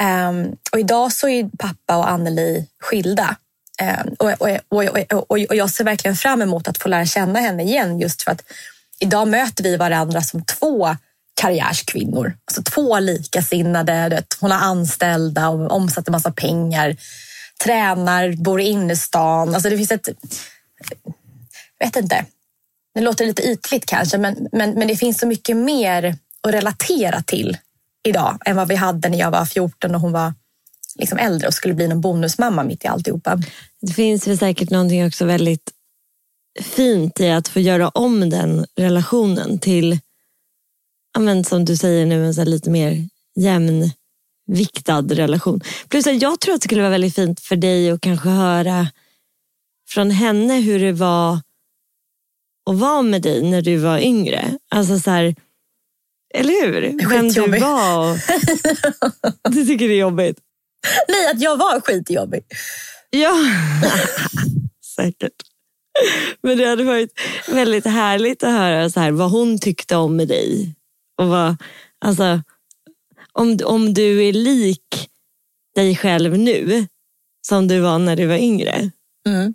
[0.02, 3.36] Um, och idag så är pappa och Anneli skilda.
[3.82, 7.06] Um, och, och, och, och, och, och jag ser verkligen fram emot att få lära
[7.06, 8.42] känna henne igen just för att
[9.00, 10.96] idag möter vi varandra som två
[11.40, 12.36] karriärskvinnor.
[12.44, 14.08] Alltså två likasinnade.
[14.08, 16.96] vet, Hon har anställda och omsätter massa pengar.
[17.64, 19.54] Tränar, bor i innerstan.
[19.54, 20.08] Alltså det finns ett...
[21.78, 22.24] Jag vet inte.
[22.94, 27.22] Det låter lite ytligt kanske, men, men, men det finns så mycket mer att relatera
[27.22, 27.58] till
[28.08, 30.34] idag än vad vi hade när jag var 14 och hon var
[30.94, 33.38] liksom äldre och skulle bli någon bonusmamma mitt i alltihopa.
[33.80, 35.72] Det finns väl säkert någonting också väldigt
[36.60, 39.98] fint i att få göra om den relationen till,
[41.18, 45.60] men som du säger nu, en så lite mer jämnviktad relation.
[45.88, 48.88] Plus att jag tror att det skulle vara väldigt fint för dig att kanske höra
[49.88, 51.40] från henne hur det var
[52.70, 54.58] att vara med dig när du var yngre.
[54.68, 55.34] Alltså så här,
[56.34, 57.08] eller hur?
[57.08, 58.20] Vem du var.
[59.50, 60.38] Du tycker det är jobbigt?
[61.08, 62.44] Nej, att jag var skitjobbig.
[63.10, 63.34] Ja,
[64.96, 65.32] säkert.
[66.42, 70.28] Men det hade varit väldigt härligt att höra så här, vad hon tyckte om med
[70.28, 70.74] dig.
[71.18, 71.56] Och vad,
[72.04, 72.42] alltså,
[73.32, 75.10] om, om du är lik
[75.74, 76.86] dig själv nu
[77.46, 78.90] som du var när du var yngre.
[79.26, 79.54] Mm.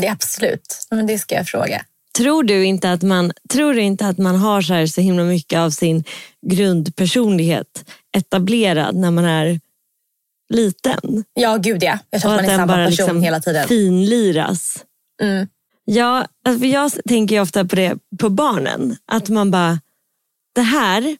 [0.00, 0.86] Det absolut.
[0.90, 1.84] Men det ska jag fråga.
[2.20, 5.24] Tror du inte att man, tror du inte att man har så, här så himla
[5.24, 6.04] mycket av sin
[6.46, 9.60] grundpersonlighet etablerad när man är
[10.48, 11.24] liten?
[11.34, 11.98] Ja, gud ja.
[12.10, 13.68] Jag tror att man är samma bara person liksom hela tiden.
[13.68, 14.84] finliras.
[15.22, 15.48] Mm.
[15.84, 18.96] Ja, alltså jag tänker ju ofta på det på barnen.
[19.06, 19.80] Att man bara,
[20.54, 21.16] det här,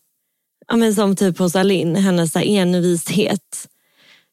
[0.69, 3.69] ja men som typ hos Alin, hennes envishet.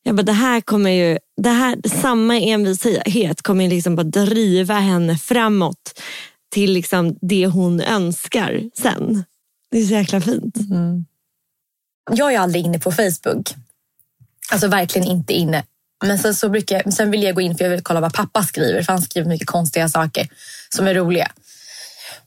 [0.03, 4.73] Jag bara, det här kommer ju, det här, samma envishet kommer ju liksom bara driva
[4.73, 6.01] henne framåt
[6.51, 9.23] till liksom det hon önskar sen.
[9.71, 10.55] Det är så jäkla fint.
[12.11, 13.53] Jag är aldrig inne på Facebook.
[14.51, 15.63] Alltså verkligen inte inne.
[16.05, 18.13] Men sen, så brukar, jag- sen vill jag gå in för jag vill kolla vad
[18.13, 18.83] pappa skriver.
[18.83, 20.29] För han skriver mycket konstiga saker
[20.69, 21.31] som är roliga.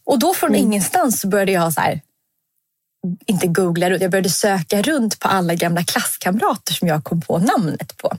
[0.05, 2.01] Och då från ingenstans så började jag så här,
[3.27, 7.39] inte googla runt, jag började söka runt på alla gamla klasskamrater som jag kom på
[7.39, 8.17] namnet på.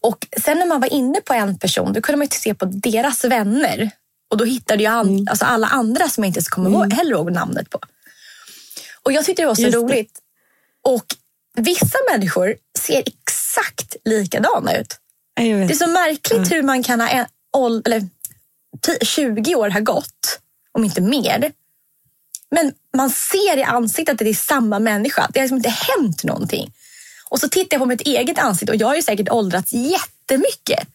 [0.00, 2.64] Och sen när man var inne på en person, då kunde man ju se på
[2.64, 3.90] deras vänner.
[4.30, 7.10] Och då hittade jag an, alltså alla andra som jag inte ens kommer ihåg, heller
[7.10, 7.80] ihåg namnet på.
[9.02, 9.78] Och jag tyckte det var så Just det.
[9.78, 10.18] roligt.
[10.82, 11.04] Och
[11.56, 14.96] vissa människor ser exakt likadana ut.
[15.34, 15.42] Ja.
[15.44, 17.26] Det är så märkligt hur man kan ha en,
[17.86, 18.00] eller,
[18.86, 20.40] ti- 20 år har gått,
[20.72, 21.52] om inte mer.
[22.50, 25.28] Men man ser i ansiktet att det är samma människa.
[25.32, 26.72] Det har liksom inte hänt någonting.
[27.28, 30.88] Och så tittar jag på mitt eget ansikte och jag har ju säkert åldrats jättemycket.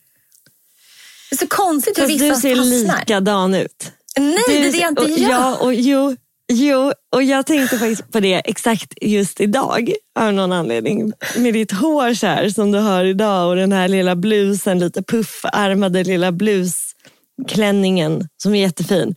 [1.40, 3.00] Det är så konstigt hur Fast vissa du ser fastnar.
[3.00, 3.92] likadan ut.
[4.20, 5.30] Nej, det är det jag inte och, gör.
[5.30, 6.16] Ja, och, jo,
[6.54, 11.14] Jo, och jag tänkte faktiskt på det exakt just idag av någon anledning.
[11.38, 15.04] Med ditt hår så här, som du har idag och den här lilla blusen, lite
[15.04, 19.16] puffarmade lilla blusklänningen som är jättefin.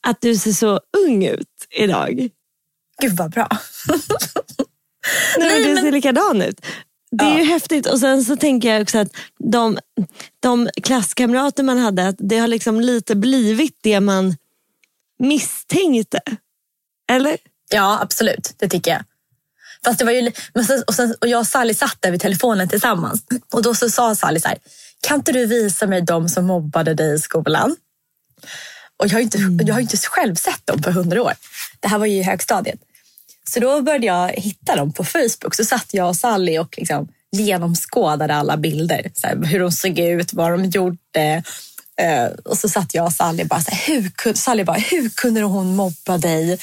[0.00, 2.28] Att du ser så ung ut idag.
[3.02, 3.48] Gud vad bra.
[5.38, 6.60] Nej, Nej, du ser likadan ut.
[7.10, 7.38] Det är ja.
[7.38, 7.86] ju häftigt.
[7.86, 9.78] Och sen så tänker jag också att de,
[10.40, 14.36] de klasskamrater man hade, att det har liksom lite blivit det man
[15.18, 16.20] misstänkte.
[17.10, 17.36] Eller?
[17.70, 18.54] Ja, absolut.
[18.56, 19.04] Det tycker jag.
[19.84, 20.32] Fast det var ju,
[20.86, 23.22] och, sen, och jag och Sally satt där vid telefonen tillsammans.
[23.52, 24.58] Och då så sa Sally så här,
[25.00, 27.76] kan inte du visa mig de som mobbade dig i skolan?
[28.96, 29.66] Och jag har inte, mm.
[29.66, 31.32] jag har inte själv sett dem på hundra år.
[31.80, 32.80] Det här var ju i högstadiet.
[33.48, 35.54] Så då började jag hitta dem på Facebook.
[35.54, 39.10] Så satt jag och Sally och liksom genomskådade alla bilder.
[39.14, 41.42] Så här, hur de såg ut, vad de gjorde.
[42.02, 45.42] Uh, och så satt jag och Sally bara, så här, hur, Sally bara, hur kunde
[45.42, 46.58] hon mobba dig?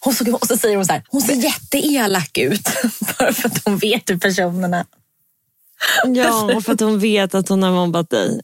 [0.00, 2.68] Hon såg, och så säger hon så här, hon ser jätteelak ut.
[3.18, 4.86] Bara för att hon vet hur personerna...
[6.04, 8.40] Ja, och för att hon vet att hon har mobbat dig.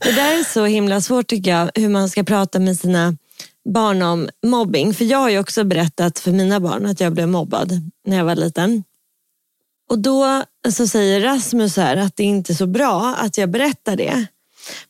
[0.00, 3.16] Det där är så himla svårt tycker jag, hur man ska prata med sina
[3.64, 4.94] barn om mobbing.
[4.94, 8.24] För jag har ju också berättat för mina barn att jag blev mobbad när jag
[8.24, 8.84] var liten.
[9.90, 13.96] Och då så säger Rasmus här att det inte är så bra att jag berättar
[13.96, 14.26] det.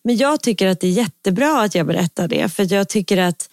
[0.04, 2.48] Men jag tycker att det är jättebra att jag berättar det.
[2.48, 3.48] För jag tycker att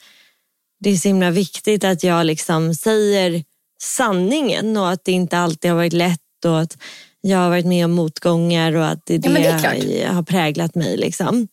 [0.80, 3.44] det är så himla viktigt att jag liksom säger
[3.82, 6.78] sanningen och att det inte alltid har varit lätt och att
[7.22, 10.98] jag har varit med om motgångar och att det, ja, det, har präglat mig.
[10.98, 11.48] Liksom.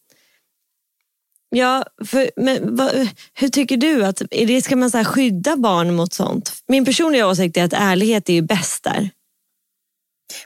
[1.50, 4.04] Ja, för, men vad, hur tycker du?
[4.04, 6.52] att är det, Ska man så skydda barn mot sånt?
[6.68, 9.10] Min personliga åsikt är att ärlighet är ju bäst där.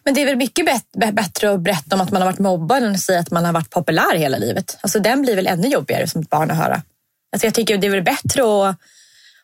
[0.04, 0.66] Men det är väl mycket
[1.14, 3.52] bättre att berätta om att man har varit mobbad än att säga att man har
[3.52, 4.78] varit populär hela livet.
[4.80, 6.82] Alltså den blir väl ännu jobbigare som ett barn att höra.
[7.32, 8.76] Alltså jag tycker det är väl bättre att,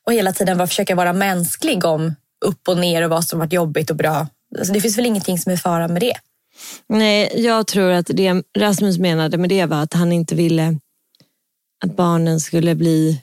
[0.04, 3.90] att hela tiden försöka vara mänsklig om upp och ner och vad som varit jobbigt
[3.90, 4.26] och bra.
[4.58, 6.14] Alltså det finns väl ingenting som är fara med det.
[6.88, 10.78] Nej, jag tror att det Rasmus menade med det var att han inte ville
[11.84, 13.22] att barnen skulle bli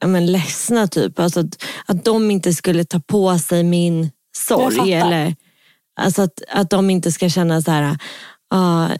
[0.00, 0.86] ja, men ledsna.
[0.86, 1.18] Typ.
[1.18, 4.92] Alltså att, att de inte skulle ta på sig min sorg.
[4.92, 5.34] Eller,
[6.00, 7.98] alltså att, att de inte ska känna så här,
[8.54, 8.92] uh,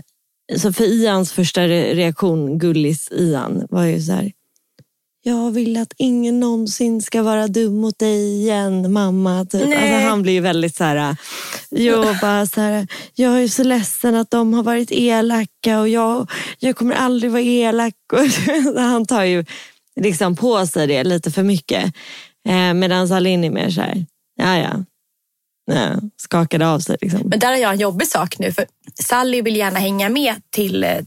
[0.58, 4.32] så för Ians första reaktion, gullis Ian, var ju så här,
[5.28, 9.44] jag vill att ingen någonsin ska vara dum mot dig igen, mamma.
[9.44, 9.62] Typ.
[9.62, 11.16] Alltså, han blir ju väldigt så här,
[11.70, 16.30] jag, bara så här, jag är så ledsen att de har varit elaka och jag,
[16.58, 17.94] jag kommer aldrig vara elak.
[18.76, 19.44] han tar ju
[20.00, 21.84] liksom på sig det lite för mycket.
[22.48, 24.84] Eh, Medan Alin är mer så här, ja ja,
[25.66, 26.96] Nej, skakade av sig.
[27.00, 27.20] Liksom.
[27.24, 28.52] Men där har jag en jobbig sak nu.
[28.52, 30.98] För Sally vill gärna hänga med till, eh,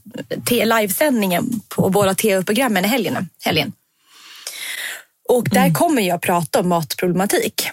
[0.45, 3.29] till livesändningen på båda tv-programmen i helgen.
[3.43, 3.73] helgen.
[5.29, 5.73] Och där mm.
[5.73, 7.69] kommer jag prata om matproblematik.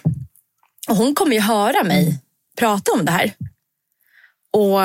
[0.87, 2.17] Och hon kommer ju höra mig mm.
[2.57, 3.33] prata om det här.
[4.51, 4.79] Och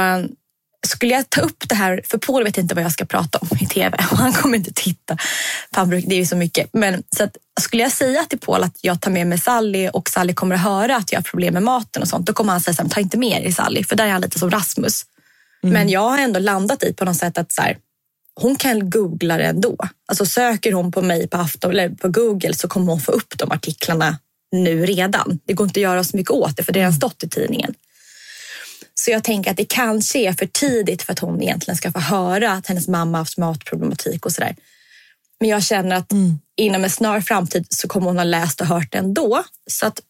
[0.86, 3.48] skulle jag ta upp det här, för Paul vet inte vad jag ska prata om
[3.60, 5.16] i tv och han kommer inte titta.
[5.70, 6.68] Det är ju så mycket.
[6.72, 10.08] Men så att, skulle jag säga till Paul att jag tar med mig Sally och
[10.08, 12.60] Sally kommer att höra att jag har problem med maten och sånt, då kommer han
[12.60, 15.02] säga så här, ta inte med dig Sally, för där är han lite som Rasmus.
[15.62, 15.72] Mm.
[15.72, 17.76] Men jag har ändå landat i på något sätt att så här,
[18.40, 19.76] hon kan googla det ändå.
[20.08, 23.38] Alltså söker hon på mig på, Afton, eller på Google så kommer hon få upp
[23.38, 24.18] de artiklarna
[24.52, 25.38] nu redan.
[25.46, 27.74] Det går inte att göra så mycket åt det för det har stått i tidningen.
[28.94, 31.98] Så jag tänker att det kanske är för tidigt för att hon egentligen ska få
[31.98, 34.56] höra att hennes mamma haft matproblematik och sådär.
[35.40, 36.38] Men jag känner att mm.
[36.56, 39.44] inom en snar framtid så kommer hon ha läst och hört det ändå.
[39.70, 40.00] Så att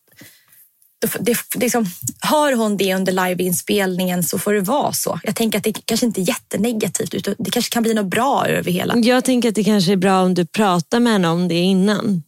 [1.21, 1.87] det, liksom,
[2.21, 5.21] hör hon det under liveinspelningen så får det vara så.
[5.23, 8.47] Jag tänker att det kanske inte är jättenegativt utan det kanske kan bli något bra
[8.47, 8.97] över hela.
[8.97, 12.23] Jag tänker att det kanske är bra om du pratar med henne om det innan.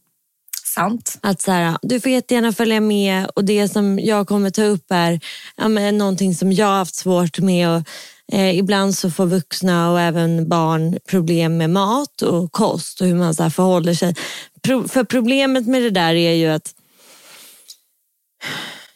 [0.75, 1.17] Sant.
[1.21, 4.85] Att så här, du får jättegärna följa med och det som jag kommer ta upp
[4.89, 5.19] är
[5.57, 7.69] ja, men, någonting som jag har haft svårt med.
[7.69, 7.83] Och,
[8.31, 13.15] eh, ibland så får vuxna och även barn problem med mat och kost och hur
[13.15, 14.15] man så förhåller sig.
[14.61, 16.73] Pro, för problemet med det där är ju att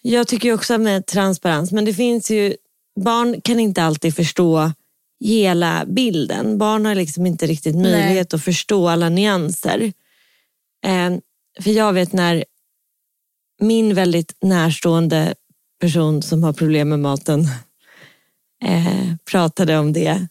[0.02, 2.56] jag tycker också med transparens, men det finns ju,
[3.00, 4.72] barn kan inte alltid förstå
[5.20, 6.58] hela bilden.
[6.58, 8.38] Barn har liksom inte riktigt möjlighet Nej.
[8.38, 9.94] att förstå alla nyanser.
[10.86, 11.18] Eh,
[11.60, 12.46] för jag vet när
[13.60, 15.36] min väldigt närstående
[15.82, 17.42] person som har problem med maten
[18.64, 20.28] eh, pratade om det.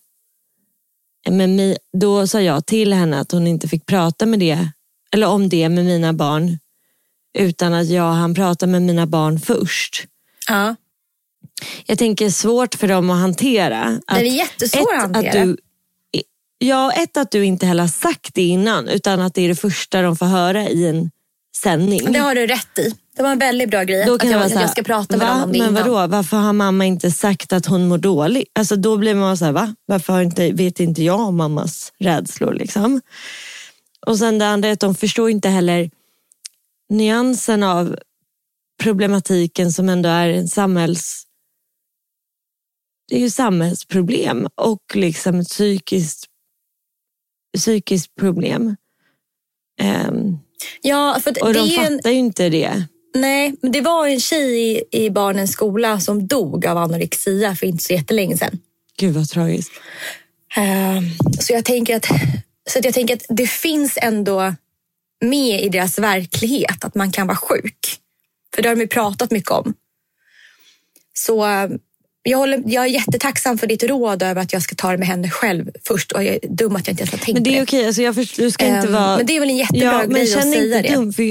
[1.29, 4.69] Men mi, då sa jag till henne att hon inte fick prata med det,
[5.13, 6.59] eller om det med mina barn
[7.39, 10.05] utan att jag han prata med mina barn först.
[10.49, 10.75] Ja.
[11.87, 14.01] Jag tänker svårt för dem att hantera.
[14.07, 15.29] Att det är jättesvårt att hantera.
[15.29, 15.57] Att du,
[16.59, 19.55] ja, ett att du inte heller har sagt det innan utan att det är det
[19.55, 21.11] första de får höra i en
[21.57, 22.13] sändning.
[22.13, 22.95] Det har du rätt i.
[23.17, 24.07] Det var en väldigt bra grej.
[24.07, 25.35] Då att kan jag, jag, att vara jag så ska prata med va?
[25.35, 25.89] dem om det Men innan.
[25.89, 28.49] vadå, varför har mamma inte sagt att hon mår dåligt?
[28.53, 29.75] Alltså då blir man så här, va?
[29.87, 32.55] Varför har inte, vet inte jag om mammas rädslor?
[32.55, 33.01] Liksom?
[34.07, 35.91] Och sen det andra är att de förstår inte heller
[36.89, 37.99] nyansen av
[38.83, 41.25] problematiken som ändå är en samhälls...
[43.09, 46.25] Det är ju samhällsproblem och liksom ett psykiskt,
[47.57, 48.77] psykiskt problem.
[49.81, 50.39] Ehm,
[50.83, 52.87] Ja, för att och det de är en, fattar ju inte det.
[53.15, 57.67] nej, men det var en tjej i, i barnens skola som dog av anorexia för
[57.67, 58.59] inte så jättelänge sedan.
[58.99, 59.73] Gud vad tragiskt.
[60.57, 61.03] Ehm,
[61.41, 62.07] Så jag tänker att,
[62.71, 64.55] så jag tänker att det finns ändå
[65.21, 67.99] med i deras verklighet att man kan vara sjuk.
[68.55, 69.75] För det har de ju pratat mycket om.
[71.15, 71.69] Så eh,
[72.23, 75.09] jag, håller, jag är jättetacksam för ditt råd över att jag ska ta det med
[75.09, 76.13] henne själv först.
[76.13, 78.03] Och jag är dum att jag inte ens har tänkt Men det är okej, alltså
[78.03, 79.17] jag förstår, du ska inte Ehm, vara...
[79.17, 80.95] men det är väl en jättebra ja, grej att säga det.
[80.95, 81.23] Dum, för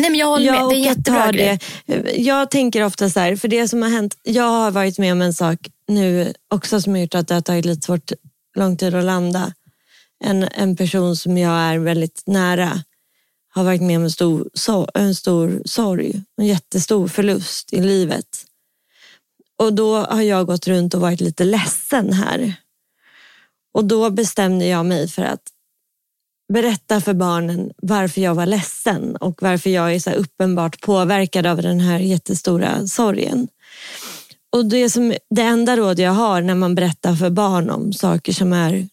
[0.00, 0.68] Nej, men jag håller jag med.
[0.68, 1.58] Det är en jättebra grej.
[1.86, 2.16] det.
[2.16, 5.22] Jag tänker ofta så här, för det som har hänt, jag har varit med om
[5.22, 5.58] en sak
[5.88, 8.12] nu också som har gjort att det har tagit lite svårt,
[8.56, 9.52] lång tid att landa.
[10.24, 12.82] En, en person som jag är väldigt nära
[13.52, 18.26] har varit med om en stor, so, en stor sorg, en jättestor förlust i livet.
[19.58, 22.54] Och då har jag gått runt och varit lite ledsen här.
[23.74, 25.42] Och då bestämde jag mig för att
[26.52, 31.62] berätta för barnen varför jag var ledsen och varför jag är så uppenbart påverkad av
[31.62, 33.48] den här jättestora sorgen.
[34.52, 38.32] Och det, som, det enda råd jag har när man berättar för barn om saker
[38.32, 38.88] som är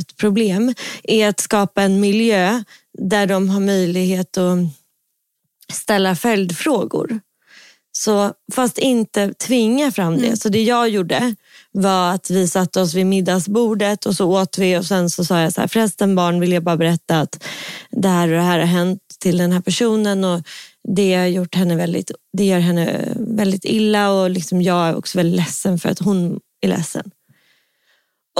[0.00, 2.62] ett problem är att skapa en miljö
[2.98, 4.58] där de har möjlighet att
[5.72, 7.20] ställa följdfrågor.
[7.92, 10.36] Så, fast inte tvinga fram det.
[10.36, 11.34] Så det jag gjorde
[11.72, 15.40] var att vi satte oss vid middagsbordet och så åt vi och sen så sa
[15.40, 17.44] jag så här, förresten barn vill jag bara berätta att
[17.90, 20.42] det här och det här har hänt till den här personen och
[20.88, 25.18] det har gjort henne väldigt, det gör henne väldigt illa och liksom jag är också
[25.18, 27.10] väldigt ledsen för att hon är ledsen.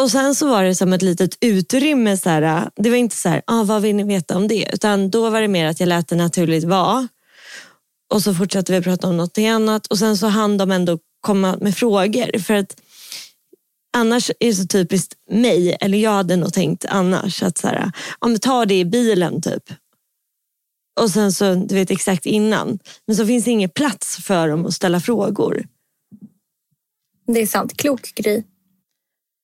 [0.01, 2.17] Och sen så var det som ett litet utrymme.
[2.17, 4.71] Så här, det var inte så här, ah, vad vill ni veta om det?
[4.73, 7.09] Utan då var det mer att jag lät det naturligt vara.
[8.13, 9.87] Och så fortsatte vi prata om något annat.
[9.87, 12.39] Och sen så hann de ändå komma med frågor.
[12.39, 12.81] För att
[13.97, 17.93] annars är det så typiskt mig, eller jag hade nog tänkt annars, att så här,
[18.19, 19.65] om men ta det i bilen typ.
[21.01, 22.79] Och sen så, du vet exakt innan.
[23.07, 25.67] Men så finns det ingen plats för dem att ställa frågor.
[27.27, 27.77] Det är sant.
[27.77, 28.45] Klok grej.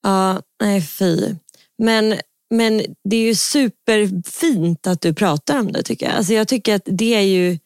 [0.07, 1.35] Ja, nej fy.
[1.79, 2.15] Men,
[2.51, 6.15] men det är ju superfint att du pratar om det tycker jag.
[6.15, 7.59] Alltså jag tycker att det är ju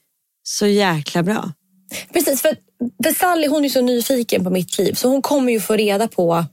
[0.42, 1.52] så jäkla bra.
[2.12, 2.56] Precis, för,
[3.04, 6.08] för Sally hon är så nyfiken på mitt liv så hon kommer ju få reda
[6.08, 6.44] på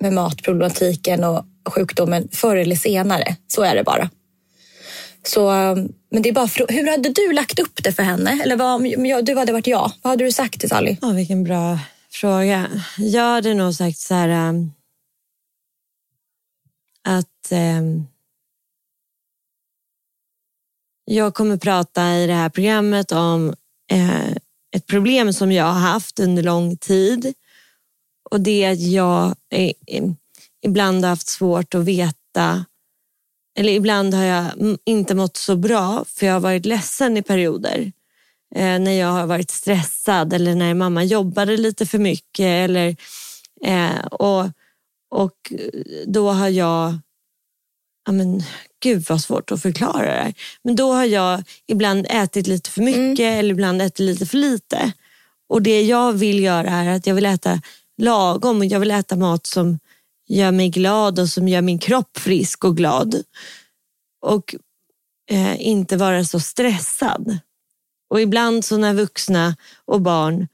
[0.00, 3.36] med matproblematiken och sjukdomen förr eller senare.
[3.48, 4.10] Så är det bara.
[5.26, 5.50] Så,
[6.10, 8.40] men det är bara, frå- hur hade du lagt upp det för henne?
[8.44, 9.92] Eller vad, om jag, du hade varit jag.
[10.02, 10.96] Vad hade du sagt till Sally?
[11.02, 11.78] Ja, vilken bra
[12.12, 12.66] fråga.
[12.98, 14.72] Jag hade nog sagt så här ähm,
[17.04, 17.82] att eh,
[21.04, 23.54] jag kommer prata i det här programmet om
[23.90, 24.32] eh,
[24.76, 27.34] ett problem som jag har haft under lång tid.
[28.30, 29.72] Och det är att jag eh,
[30.62, 32.64] ibland har haft svårt att veta
[33.58, 34.44] eller ibland har jag
[34.84, 37.92] inte mått så bra för jag har varit ledsen i perioder.
[38.54, 42.46] Eh, när jag har varit stressad eller när mamma jobbade lite för mycket.
[42.46, 42.96] Eller,
[43.64, 44.44] eh, och,
[45.14, 45.52] och
[46.06, 46.98] då har jag,
[48.06, 48.42] ja men
[48.82, 50.34] gud vad svårt att förklara det här.
[50.62, 54.92] Men då har jag ibland ätit lite för mycket eller ibland ätit lite för lite.
[55.48, 57.60] Och det jag vill göra är att jag vill äta
[57.98, 59.78] lagom och jag vill äta mat som
[60.28, 63.22] gör mig glad och som gör min kropp frisk och glad.
[64.20, 64.54] Och
[65.30, 67.38] eh, inte vara så stressad.
[68.10, 70.48] Och ibland så när vuxna och barn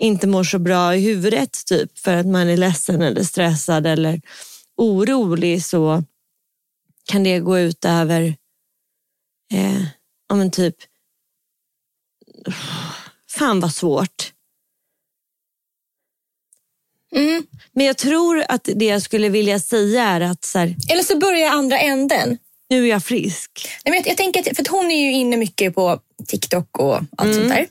[0.00, 4.20] inte mår så bra i huvudet typ för att man är ledsen eller stressad eller
[4.76, 6.04] orolig så
[7.04, 8.22] kan det gå ut över
[9.52, 9.82] eh,
[10.28, 10.76] ja, men typ
[13.28, 14.32] fan vad svårt.
[17.16, 17.46] Mm.
[17.72, 21.18] Men jag tror att det jag skulle vilja säga är att så här, Eller så
[21.18, 22.38] börjar jag andra änden.
[22.68, 23.68] nu är jag frisk.
[23.84, 26.78] Nej, men jag, jag tänker att, för att hon är ju inne mycket på TikTok
[26.78, 27.66] och allt sånt där.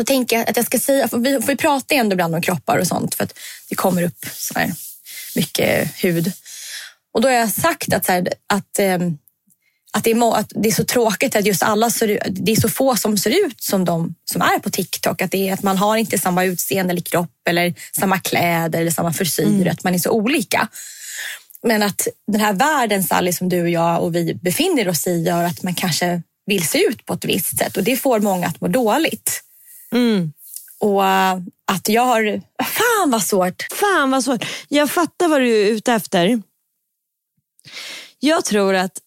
[0.00, 2.34] Då tänker jag att jag ska säga, för vi, för vi pratar ju ändå ibland
[2.34, 3.38] om kroppar och sånt för att
[3.68, 4.72] det kommer upp så här
[5.34, 6.32] mycket hud.
[7.14, 9.18] Och då har jag sagt att, så här, att, ehm,
[9.92, 12.68] att, det är, att det är så tråkigt att just alla ser, det är så
[12.68, 15.22] få som ser ut som de som är på TikTok.
[15.22, 18.90] Att, det är, att man har inte samma utseende eller kropp eller samma kläder eller
[18.90, 19.66] samma frisyr.
[19.68, 20.68] Att man är så olika.
[21.62, 25.22] Men att den här världen, Sally, som du och jag och vi befinner oss i
[25.22, 28.46] gör att man kanske vill se ut på ett visst sätt och det får många
[28.46, 29.42] att må dåligt.
[29.92, 30.32] Mm.
[30.80, 31.38] Och uh,
[31.72, 32.42] att jag har...
[32.64, 33.66] Fan vad svårt!
[33.72, 34.44] Fan vad svårt.
[34.68, 36.42] Jag fattar vad du är ute efter.
[38.18, 39.00] Jag tror att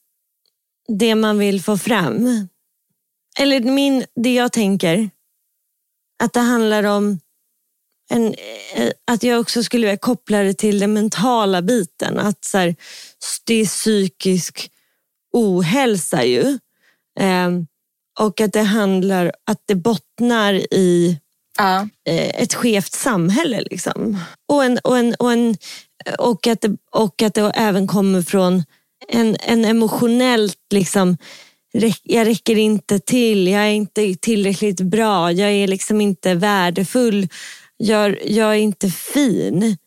[0.88, 2.48] det man vill få fram,
[3.40, 5.10] eller min, det jag tänker,
[6.24, 7.20] att det handlar om
[8.10, 8.34] en,
[8.76, 12.20] eh, att jag också skulle vilja koppla det till den mentala biten.
[12.20, 12.76] Att så här,
[13.46, 14.72] det är psykisk
[15.34, 16.60] ohälsa ju.
[17.20, 17.50] Eh,
[18.20, 21.20] och att det handlar, att det bottnar i
[21.58, 21.88] Ja.
[22.10, 23.62] eh, ett skevt samhälle.
[23.62, 24.20] Liksom.
[24.48, 25.58] Och, en, och, en, och, en,
[26.20, 28.64] och, att det, och att det även kommer från
[29.08, 31.18] en, en emotionellt, liksom,
[32.04, 37.28] jag räcker inte till, jag är inte tillräckligt bra, jag är liksom inte värdefull,
[37.78, 39.78] jag, jag är inte fin.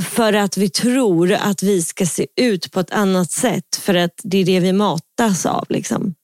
[0.00, 4.20] För att vi tror att vi ska se ut på ett annat sätt för att
[4.22, 5.66] det är det vi matas av.
[5.68, 6.14] Liksom.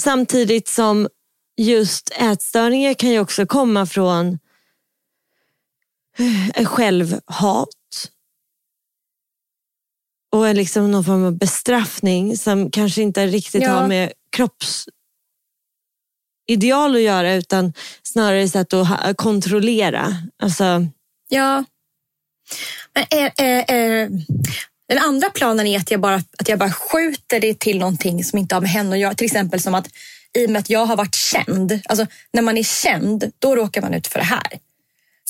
[0.00, 1.08] Samtidigt som
[1.56, 4.38] just ätstörningar kan ju också komma från
[6.54, 7.68] eh, självhat.
[10.32, 13.70] Och liksom någon form av bestraffning som kanske inte riktigt Ja.
[13.70, 14.94] har med kroppsideal
[16.94, 17.72] att göra utan
[18.02, 20.16] snarare sätt att kontrollera.
[20.42, 20.86] Alltså,
[21.28, 21.64] Ja.
[22.94, 24.10] Men är, är, är,
[24.88, 28.38] den andra planen är att jag, bara, att jag bara skjuter det till någonting som
[28.38, 29.14] inte har med henne att göra.
[29.14, 29.88] Till exempel som att
[30.38, 31.80] i och med att jag har varit känd.
[31.84, 34.58] Alltså, när man är känd, då råkar man ut för det här.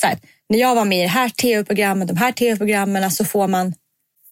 [0.00, 3.48] Så här när jag var med i det här tv-programmet, de här tv-programmen, så får
[3.48, 3.74] man...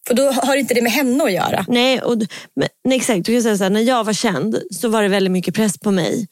[0.06, 1.64] För då har inte det med henne att göra.
[1.68, 2.16] Nej, och,
[2.56, 3.24] men, nej, exakt.
[3.26, 5.78] Du kan säga så här, när jag var känd så var det väldigt mycket press
[5.78, 6.28] på mig.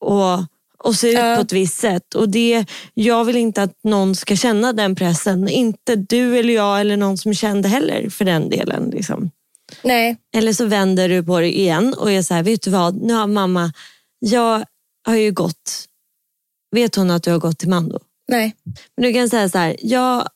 [0.00, 0.38] Och,
[0.84, 1.36] och se ut Ja.
[1.36, 2.14] på ett visst sätt.
[2.14, 2.64] Och det,
[2.94, 5.48] jag vill inte att någon ska känna den pressen.
[5.48, 8.90] Inte du eller jag eller någon som är känd heller för den delen.
[8.90, 9.30] Liksom.
[9.82, 10.16] Nej.
[10.36, 13.02] Eller så vänder du på det igen och är så här, vet du vad?
[13.02, 13.72] Nu har mamma,
[14.18, 14.64] jag
[15.06, 15.84] har ju gått.
[16.74, 17.98] Vet hon att du har gått till Mando?
[18.28, 18.54] Nej.
[18.96, 20.28] Men du kan säga så här, jag,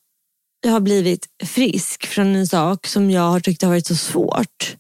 [0.64, 4.76] jag har blivit frisk från en sak som jag har tyckt har varit så svårt.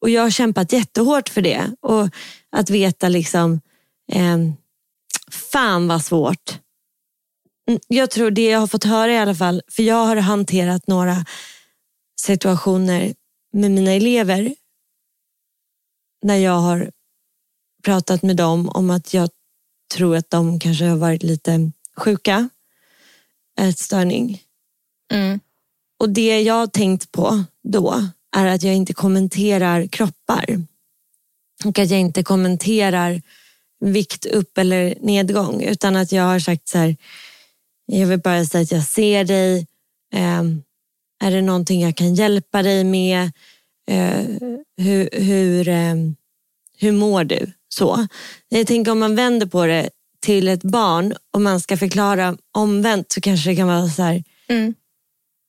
[0.00, 1.70] Och jag har kämpat jättehårt för det.
[1.80, 2.08] Och
[2.56, 3.60] att veta liksom,
[4.12, 4.36] eh,
[5.30, 6.58] fan vad svårt.
[7.68, 10.86] Mm, Jag tror det jag har fått höra i alla fall, för jag har hanterat
[10.86, 11.24] några
[12.20, 13.14] situationer
[13.52, 14.54] med mina elever
[16.22, 16.90] när jag har
[17.84, 19.30] pratat med dem om att jag
[19.94, 22.48] tror att de kanske har varit lite sjuka,
[23.60, 24.42] ätstörning.
[25.12, 25.40] Mm.
[25.98, 30.62] Och det jag har tänkt på då är att jag inte kommenterar kroppar.
[31.64, 33.22] Och att jag inte kommenterar
[33.80, 35.62] vikt upp eller nedgång.
[35.62, 36.96] Utan att jag har sagt så här,
[37.86, 39.66] jag vill bara säga att jag ser dig.
[40.12, 40.62] Ehm,
[41.24, 43.30] är det någonting jag kan hjälpa dig med?
[43.90, 44.24] Eh,
[44.76, 46.16] hur, hur, ehm,
[46.78, 47.52] hur mår du?
[47.68, 48.06] Så.
[48.48, 53.12] Jag tänker om man vänder på det till ett barn och man ska förklara omvänt
[53.12, 54.74] så kanske det kan vara så här, Mm.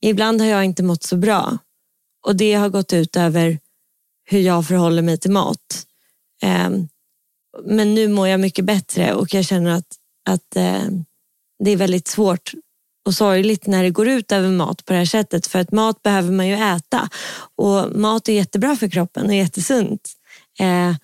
[0.01, 1.57] Ibland har jag inte mått så bra
[2.25, 3.59] och det har gått ut över
[4.25, 5.85] hur jag förhåller mig till mat.
[7.63, 9.95] Men nu mår jag mycket bättre och jag känner att,
[10.29, 11.05] att ehm,
[11.63, 12.53] det är väldigt svårt
[13.05, 15.47] och sorgligt när det går ut över mat på det här sättet.
[15.47, 17.09] För att mat behöver man ju äta
[17.55, 20.09] och mat är jättebra för kroppen och jättesunt.
[20.59, 20.95] Eh,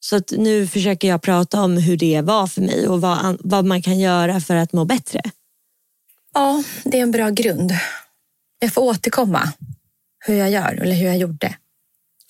[0.00, 3.64] så att nu försöker jag prata om hur det var för mig och vad, vad
[3.64, 5.20] man kan göra för att må bättre.
[6.34, 7.72] Ja, det är en bra grund.
[8.58, 9.52] Jag får återkomma
[10.26, 11.56] hur jag gör eller hur jag gjorde.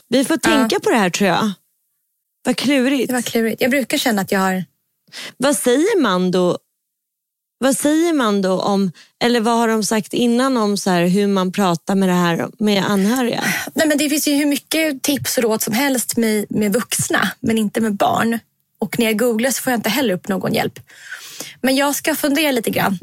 [0.09, 1.53] Vi får tänka på det här tror jag.
[2.47, 3.09] Vad klurigt.
[3.09, 3.61] Det var klurigt.
[3.61, 4.65] Jag brukar känna att jag har...
[5.37, 6.59] Vad säger man då?
[7.59, 8.93] Vad säger man då om,
[9.25, 12.85] eller vad har de sagt innan om så hur man pratar med det här med
[12.85, 13.45] anhöriga?
[13.75, 17.31] Nej, men det finns ju hur mycket tips och råd som helst med, med vuxna,
[17.41, 18.39] men inte med barn.
[18.79, 20.81] Och när jag googlar så får jag inte heller upp någon hjälp.
[21.61, 22.99] Men jag ska fundera lite grann.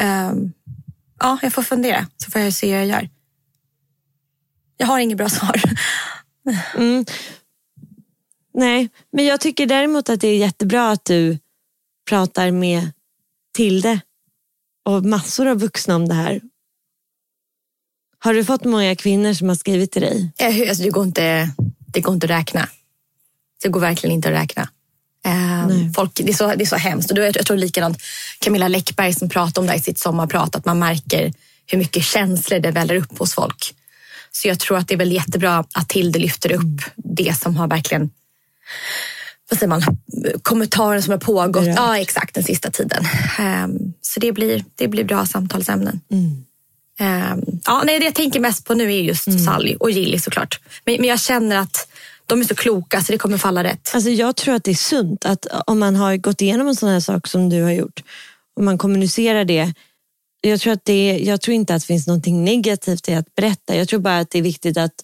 [0.00, 0.52] Ehm,
[1.20, 3.08] ja, jag får fundera så får jag se hur jag gör.
[4.76, 5.62] Jag har inget bra svar.
[6.74, 7.04] Mm.
[8.56, 11.38] Nej, men jag tycker däremot att det är jättebra att du
[12.08, 12.92] pratar med
[13.54, 14.00] Tilde
[14.84, 16.40] och massor av vuxna om det här.
[18.18, 20.32] Har du fått många kvinnor som har skrivit till dig?
[20.38, 21.50] Eh, Alltså, det, går inte,
[21.92, 22.68] det går inte att räkna.
[23.62, 24.68] Det går verkligen inte att räkna.
[25.24, 25.92] Ehm, Nej.
[25.94, 27.10] folk, det, är så, det är så hemskt.
[27.10, 27.98] Och då, jag tror likadant
[28.38, 31.32] Camilla Läckberg som pratade om det i sitt sommarprat, att man märker
[31.66, 33.74] hur mycket känslor det väller upp hos folk.
[34.32, 37.68] Så jag tror att det är väl jättebra att Tilde lyfter upp det som har
[37.68, 38.10] verkligen
[39.50, 39.82] vad säger man,
[40.42, 43.04] kommentarer som har pågått ja, exakt den sista tiden.
[43.38, 46.00] Ehm, så det blir, det blir bra samtalsämnen.
[46.98, 50.60] Ehm, ja, nej, det jag tänker mest på nu är just Sally och Gilly såklart.
[50.84, 51.88] Men, men jag känner att
[52.26, 53.90] de är så kloka så det kommer falla rätt.
[53.94, 56.88] Alltså jag tror att det är sunt att om man har gått igenom en sån
[56.88, 58.02] här sak som du har gjort
[58.56, 59.74] och man kommunicerar det.
[60.40, 63.76] Jag tror, att det, jag tror inte att det finns något negativt i att berätta.
[63.76, 64.94] Jag tror bara att det är viktigt att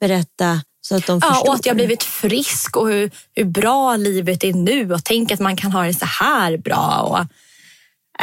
[0.00, 4.44] berätta så att de ja, och att jag blivit frisk och hur, hur bra livet
[4.44, 7.00] är nu och tänk att man kan ha det så här bra.
[7.00, 7.26] Och,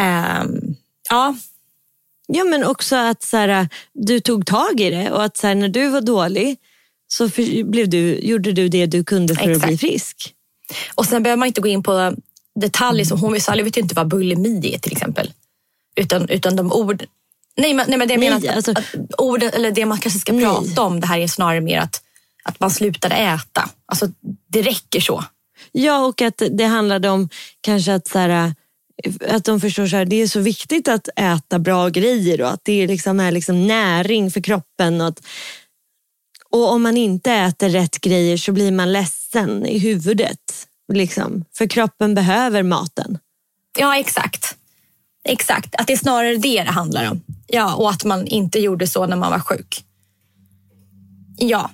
[0.02, 0.76] ehm,
[1.10, 1.36] ja,
[2.28, 5.56] Ja, men också att så här, du tog tag i det och att så här,
[5.56, 6.58] när du var dålig
[7.08, 9.64] så för, blev du, gjorde du det du kunde för Exakt.
[9.64, 10.34] att bli frisk.
[10.96, 12.16] Och sen behöver man inte gå in på
[12.56, 15.34] detaljer som hon Sally vet inte vad bulimi är till exempel.
[15.96, 17.06] Utan, utan de ord...
[17.58, 19.98] Nej, men, nej, men det jag Nej, menar att, alltså- att orden, eller det man
[19.98, 20.46] kanske ska Nej.
[20.46, 22.02] prata om, det här är snarare mer att,
[22.48, 23.70] att man slutade äta.
[23.86, 24.08] Alltså,
[24.48, 25.24] det räcker så.
[25.72, 27.30] Ja, och att det handlade om
[27.62, 28.54] kanske att, så här,
[29.30, 32.88] att de förstår här, det är så viktigt att äta bra grejer och att det
[32.88, 35.02] liksom är liksom näring för kroppen.
[35.02, 35.22] Och, att,
[36.50, 40.68] och om man inte äter rätt grejer så blir man ledsen i huvudet.
[40.94, 43.18] Liksom, för kroppen behöver maten.
[43.80, 44.56] Ja, exakt.
[45.24, 45.76] Exakt.
[45.76, 47.22] Att det är snarare det det handlar om.
[47.48, 49.84] Ja, och att man inte gjorde så när man var sjuk.
[51.38, 51.72] Ja.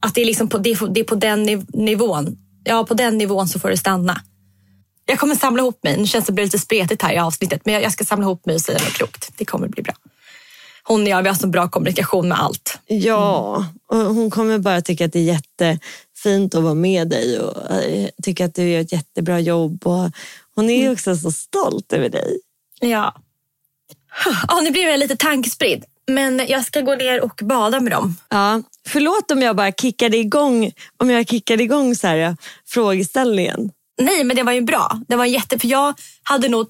[0.00, 2.38] Att det är, liksom på, det är, på, det är på den niv- nivån.
[2.64, 4.20] Ja, på den nivån så får det stanna.
[5.06, 5.96] Jag kommer samla ihop mig.
[5.98, 8.60] Nu känns det lite spretigt här i avsnittet, men jag, ska samla ihop mig och
[8.60, 9.32] säga något klokt.
[9.36, 9.94] Det kommer bli bra.
[10.82, 12.78] Hon och jag, vi har så bra kommunikation med allt.
[12.86, 17.70] Ja, och hon kommer bara tycka att det är jättefint att vara med dig och
[17.70, 19.86] eh, tycka att du gör ett jättebra jobb.
[19.86, 20.10] Och
[20.54, 22.40] hon är ju också så stolt över dig.
[22.80, 23.14] Ja.
[24.48, 28.16] Ja, nu blir jag lite tankespridd, men jag ska gå ner och bada med dem.
[28.28, 33.70] Ja, förlåt om jag bara kickade igång, om jag kickade igång så här, ja, frågeställningen.
[34.00, 35.00] Nej, men det var ju bra.
[35.08, 35.58] Det var jätte...
[35.58, 36.68] För jag hade nog...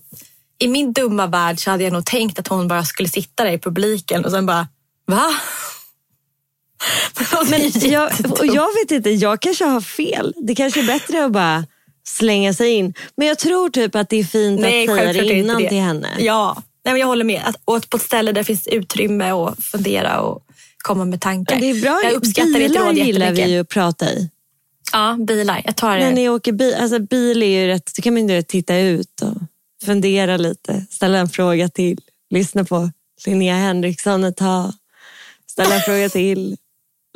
[0.59, 3.53] I min dumma värld så hade jag nog tänkt att hon bara skulle sitta där
[3.53, 4.69] i publiken och sen bara,
[5.07, 5.31] va?
[7.51, 10.35] Men, Jag, och jag vet inte, jag kanske har fel.
[10.37, 11.65] Det kanske är bättre att bara
[12.09, 12.95] slänga sig in.
[13.17, 15.69] Men jag tror typ att det är fint Nej, att säga det innan det.
[15.69, 16.09] till henne.
[16.19, 17.43] Ja, Nej, men jag håller med.
[17.45, 20.46] Att, och på ett ställe där det finns utrymme att fundera och
[20.87, 21.61] komma med tankar.
[21.61, 22.01] Det är bra.
[22.05, 24.31] Jag uppskattar bilar råd gillar vi ju att prata i.
[24.93, 25.63] Ja, bilar.
[25.65, 26.11] Jag tar När det.
[26.15, 29.37] ni åker bil, alltså bil är ju rätt, då kan man ju titta ut och
[29.87, 32.91] fundera lite, ställa en fråga till, lyssna på
[33.27, 34.73] Linnea Henriksson ett tag,
[35.51, 36.57] ställa en fråga till,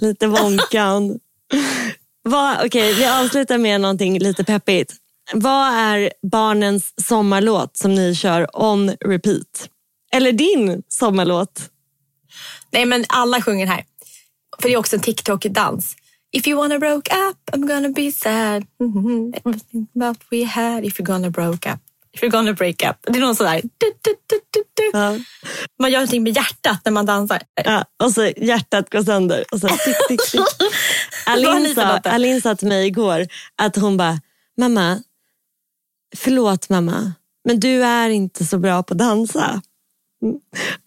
[0.03, 1.19] lite Wonkan.
[2.23, 4.95] Vad- Okej, vi avslutar med någonting lite peppigt.
[5.33, 9.69] Vad är barnens sommarlåt som ni kör on repeat?
[10.13, 11.63] Eller din sommarlåt?
[12.71, 13.85] Nej, men alla sjunger här.
[14.63, 15.97] För det är också en TikTok-dans.
[16.33, 18.67] If you wanna broke up, I'm gonna be sad.
[18.81, 19.35] Mhm.
[19.45, 20.85] Everything that we had.
[20.85, 21.81] If you're gonna broke up.
[22.13, 22.97] If you're gonna break up.
[23.03, 23.61] Det är någon sådär.
[23.63, 24.41] Du, du, du,
[24.75, 24.91] du.
[24.99, 25.19] Ja.
[25.79, 27.43] Man gör någonting med hjärtat när man dansar.
[27.65, 29.45] Ja, och så hjärtat går sönder.
[29.53, 30.41] Och så tick, tick, tick.
[31.27, 31.83] Alin sa?
[31.99, 33.27] Alin sa till mig igår
[33.57, 34.21] att hon bara,
[34.57, 35.03] mamma,
[36.17, 37.13] förlåt mamma,
[37.45, 39.63] men du är inte så bra på att dansa.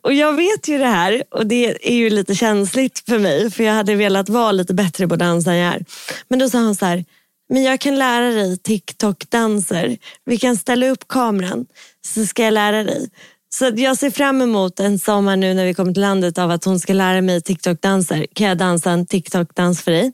[0.04, 3.64] Och jag vet ju det här och det är ju lite känsligt för mig för
[3.64, 5.86] jag hade velat vara lite bättre på att dansa än jag är.
[6.28, 7.06] Men då sa hon så här,
[7.50, 9.98] men jag kan lära dig TikTok-danser.
[10.26, 11.66] Vi kan ställa upp kameran
[12.06, 13.10] så ska jag lära dig.
[13.50, 16.66] Så jag ser fram emot en sommar nu när vi kommer till landet av att
[16.66, 18.28] hon ska lära mig TikTok-danser.
[18.34, 20.12] Kan jag dansa en TikTok-dans för dig?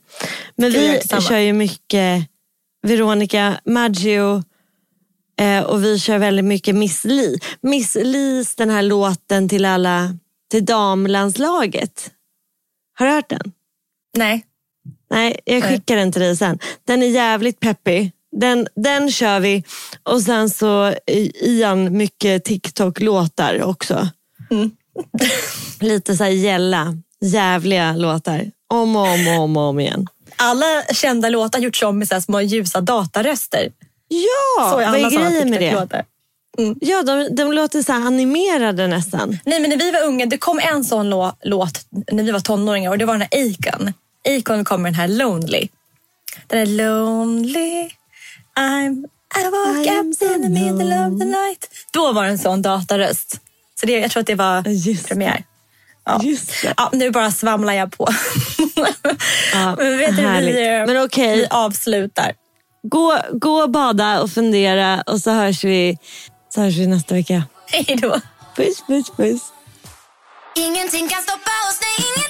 [0.56, 2.26] Men vi kör ju mycket
[2.82, 4.42] Veronica Maggio
[5.40, 7.38] eh, och vi kör väldigt mycket Miss Li.
[7.60, 10.16] Miss Lis den här låten till alla
[10.50, 12.10] till damlandslaget.
[12.98, 13.52] Har du hört den?
[14.16, 14.44] Nej.
[15.10, 16.58] Nej, jag skickar den till dig sen.
[16.84, 18.12] Den är jävligt peppig.
[18.36, 19.64] Den, den kör vi.
[20.02, 24.08] Och sen så i- Ian mycket TikTok-låtar också.
[24.50, 24.70] Mm.
[25.80, 28.50] Lite så här gälla, jävliga låtar.
[28.68, 30.06] Om och om och om, och om igen.
[30.36, 33.68] Alla kända låtar gjorts om med så små ljusa dataröster.
[34.14, 35.70] Ja, Så vad är grejen med det?
[35.70, 36.04] TikTok-låtar.
[36.80, 39.38] Ja, de, de låter så animerade nästan.
[39.44, 41.80] Nej, men när vi var unga, det kom en sån lå- låt
[42.12, 43.92] när vi var tonåringar och det var den här Akon.
[44.38, 45.68] Akon kom med den här Lonely.
[46.46, 47.90] Den är Lonely,
[48.58, 49.04] I'm,
[49.40, 51.68] I woke I am up so in the middle of the night.
[51.92, 53.40] Då var det en sån dataröst.
[53.80, 55.08] Så det, jag tror att det var Just det.
[55.08, 55.44] premiär.
[56.04, 56.20] Ja.
[56.62, 56.74] Det.
[56.76, 58.08] Ja, nu bara svamlar jag på.
[59.52, 60.56] Ja, men vet du, härligt.
[60.56, 61.36] vi, Men okej.
[61.36, 62.32] vi avslutar.
[62.82, 65.98] Gå, gå och bada och fundera och så hörs vi,
[66.54, 67.42] så hörs vi nästa vecka.
[67.66, 68.20] Hej då.
[68.56, 69.42] Puss, puss, puss.
[70.56, 72.29] Ingenting kan stoppa oss, nej ingenting